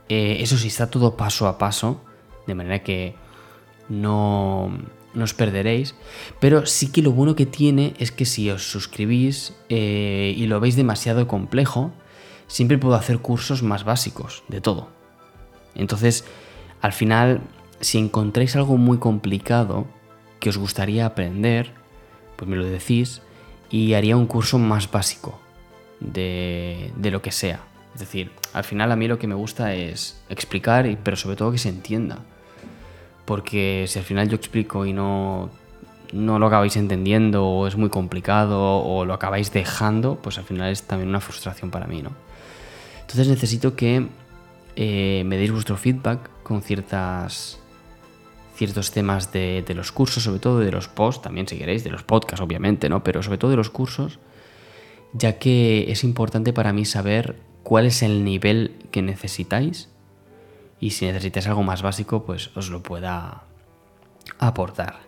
eh, 0.09 0.37
eso 0.39 0.57
sí 0.57 0.69
está 0.69 0.89
todo 0.89 1.15
paso 1.17 1.47
a 1.47 1.59
paso, 1.59 2.01
de 2.47 2.55
manera 2.55 2.81
que 2.81 3.13
no, 3.89 4.75
os 5.21 5.33
perderéis. 5.35 5.93
Pero 6.39 6.65
sí 6.65 6.91
que 6.91 7.03
lo 7.03 7.11
bueno 7.11 7.35
que 7.35 7.45
tiene 7.45 7.93
es 7.99 8.11
que 8.11 8.25
si 8.25 8.49
os 8.49 8.71
suscribís 8.71 9.53
eh, 9.69 10.33
y 10.35 10.47
lo 10.47 10.59
veis 10.59 10.75
demasiado 10.75 11.27
complejo, 11.27 11.91
siempre 12.47 12.79
puedo 12.79 12.95
hacer 12.95 13.19
cursos 13.19 13.61
más 13.61 13.83
básicos 13.83 14.43
de 14.47 14.61
todo. 14.61 14.87
Entonces, 15.75 16.25
al 16.81 16.91
final, 16.91 17.41
si 17.81 17.99
encontráis 17.99 18.55
algo 18.55 18.77
muy 18.77 18.97
complicado 18.97 19.85
que 20.39 20.49
os 20.49 20.57
gustaría 20.57 21.05
aprender, 21.05 21.71
pues 22.35 22.49
me 22.49 22.57
lo 22.57 22.65
decís 22.65 23.21
y 23.73 23.93
haría 23.95 24.15
un 24.15 24.27
curso 24.27 24.57
más 24.57 24.89
básico 24.89 25.37
de, 25.99 26.93
de 26.95 27.11
lo 27.11 27.21
que 27.21 27.33
sea. 27.33 27.59
Es 27.93 27.99
decir, 27.99 28.31
al 28.53 28.63
final 28.63 28.89
a 28.93 28.95
mí 28.95 29.09
lo 29.09 29.19
que 29.19 29.27
me 29.27 29.35
gusta 29.35 29.73
es 29.73 30.21
explicar, 30.29 30.97
pero 31.03 31.17
sobre 31.17 31.35
todo 31.35 31.51
que 31.51 31.57
se 31.57 31.67
entienda 31.67 32.19
porque 33.25 33.85
si 33.87 33.99
al 33.99 34.05
final 34.05 34.29
yo 34.29 34.35
explico 34.35 34.85
y 34.85 34.93
no, 34.93 35.49
no 36.11 36.39
lo 36.39 36.47
acabáis 36.47 36.75
entendiendo 36.75 37.45
o 37.45 37.67
es 37.67 37.75
muy 37.75 37.89
complicado 37.89 38.79
o 38.79 39.05
lo 39.05 39.13
acabáis 39.13 39.51
dejando, 39.51 40.15
pues 40.15 40.37
al 40.37 40.43
final 40.43 40.71
es 40.71 40.83
también 40.83 41.09
una 41.09 41.21
frustración 41.21 41.71
para 41.71 41.87
mí, 41.87 42.01
¿no? 42.01 42.11
Entonces 43.01 43.27
necesito 43.27 43.75
que 43.75 44.07
eh, 44.75 45.23
me 45.25 45.37
deis 45.37 45.51
vuestro 45.51 45.77
feedback 45.77 46.29
con 46.43 46.61
ciertas 46.61 47.59
ciertos 48.63 48.91
temas 48.91 49.33
de, 49.33 49.65
los 49.75 49.91
cursos, 49.91 50.23
sobre 50.23 50.39
todo 50.39 50.59
de 50.59 50.71
los 50.71 50.87
posts, 50.87 51.23
también 51.23 51.47
si 51.47 51.57
queréis, 51.57 51.83
de 51.83 51.89
los 51.89 52.03
podcasts 52.03 52.41
obviamente, 52.41 52.87
¿no? 52.87 53.03
Pero 53.03 53.21
sobre 53.21 53.37
todo 53.37 53.51
de 53.51 53.57
los 53.57 53.69
cursos, 53.69 54.19
ya 55.11 55.37
que 55.37 55.91
es 55.91 56.05
importante 56.05 56.53
para 56.53 56.71
mí 56.71 56.85
saber 56.85 57.41
cuál 57.63 57.85
es 57.85 58.01
el 58.03 58.23
nivel 58.23 58.77
que 58.91 59.01
necesitáis 59.01 59.89
y 60.79 60.91
si 60.91 61.05
necesitáis 61.05 61.47
algo 61.47 61.63
más 61.63 61.81
básico, 61.81 62.23
pues 62.25 62.55
os 62.55 62.69
lo 62.69 62.81
pueda 62.81 63.43
aportar. 64.39 64.99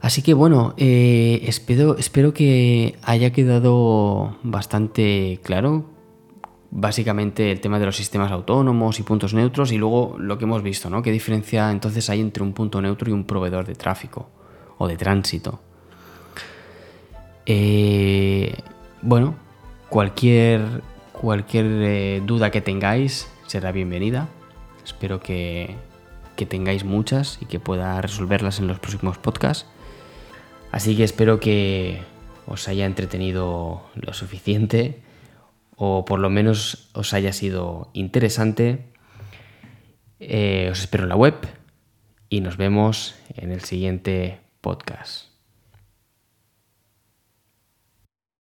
Así 0.00 0.22
que 0.22 0.32
bueno, 0.32 0.72
eh, 0.78 1.42
espero, 1.44 1.98
espero 1.98 2.32
que 2.32 2.96
haya 3.02 3.32
quedado 3.32 4.38
bastante 4.42 5.40
claro 5.42 5.97
básicamente 6.70 7.50
el 7.50 7.60
tema 7.60 7.78
de 7.78 7.86
los 7.86 7.96
sistemas 7.96 8.30
autónomos 8.30 9.00
y 9.00 9.02
puntos 9.02 9.34
neutros 9.34 9.72
y 9.72 9.78
luego 9.78 10.16
lo 10.18 10.38
que 10.38 10.44
hemos 10.44 10.62
visto, 10.62 10.90
¿no? 10.90 11.02
¿Qué 11.02 11.10
diferencia 11.10 11.70
entonces 11.70 12.08
hay 12.10 12.20
entre 12.20 12.42
un 12.42 12.52
punto 12.52 12.80
neutro 12.82 13.10
y 13.10 13.12
un 13.12 13.24
proveedor 13.24 13.64
de 13.64 13.74
tráfico 13.74 14.28
o 14.76 14.86
de 14.86 14.96
tránsito? 14.96 15.60
Eh, 17.46 18.54
bueno, 19.00 19.34
cualquier, 19.88 20.82
cualquier 21.12 21.66
eh, 21.66 22.22
duda 22.24 22.50
que 22.50 22.60
tengáis, 22.60 23.28
será 23.46 23.72
bienvenida. 23.72 24.28
Espero 24.84 25.20
que, 25.20 25.74
que 26.36 26.44
tengáis 26.44 26.84
muchas 26.84 27.38
y 27.40 27.46
que 27.46 27.60
pueda 27.60 28.00
resolverlas 28.02 28.58
en 28.58 28.66
los 28.66 28.78
próximos 28.78 29.16
podcasts. 29.16 29.66
Así 30.70 30.94
que 30.96 31.04
espero 31.04 31.40
que 31.40 32.02
os 32.46 32.68
haya 32.68 32.84
entretenido 32.84 33.82
lo 33.94 34.12
suficiente 34.12 35.00
o 35.80 36.04
por 36.04 36.18
lo 36.18 36.28
menos 36.28 36.90
os 36.92 37.14
haya 37.14 37.32
sido 37.32 37.90
interesante. 37.94 38.92
Eh, 40.18 40.68
os 40.72 40.80
espero 40.80 41.04
en 41.04 41.08
la 41.08 41.16
web 41.16 41.34
y 42.28 42.40
nos 42.40 42.56
vemos 42.56 43.14
en 43.36 43.52
el 43.52 43.62
siguiente 43.62 44.40
podcast. 44.60 45.27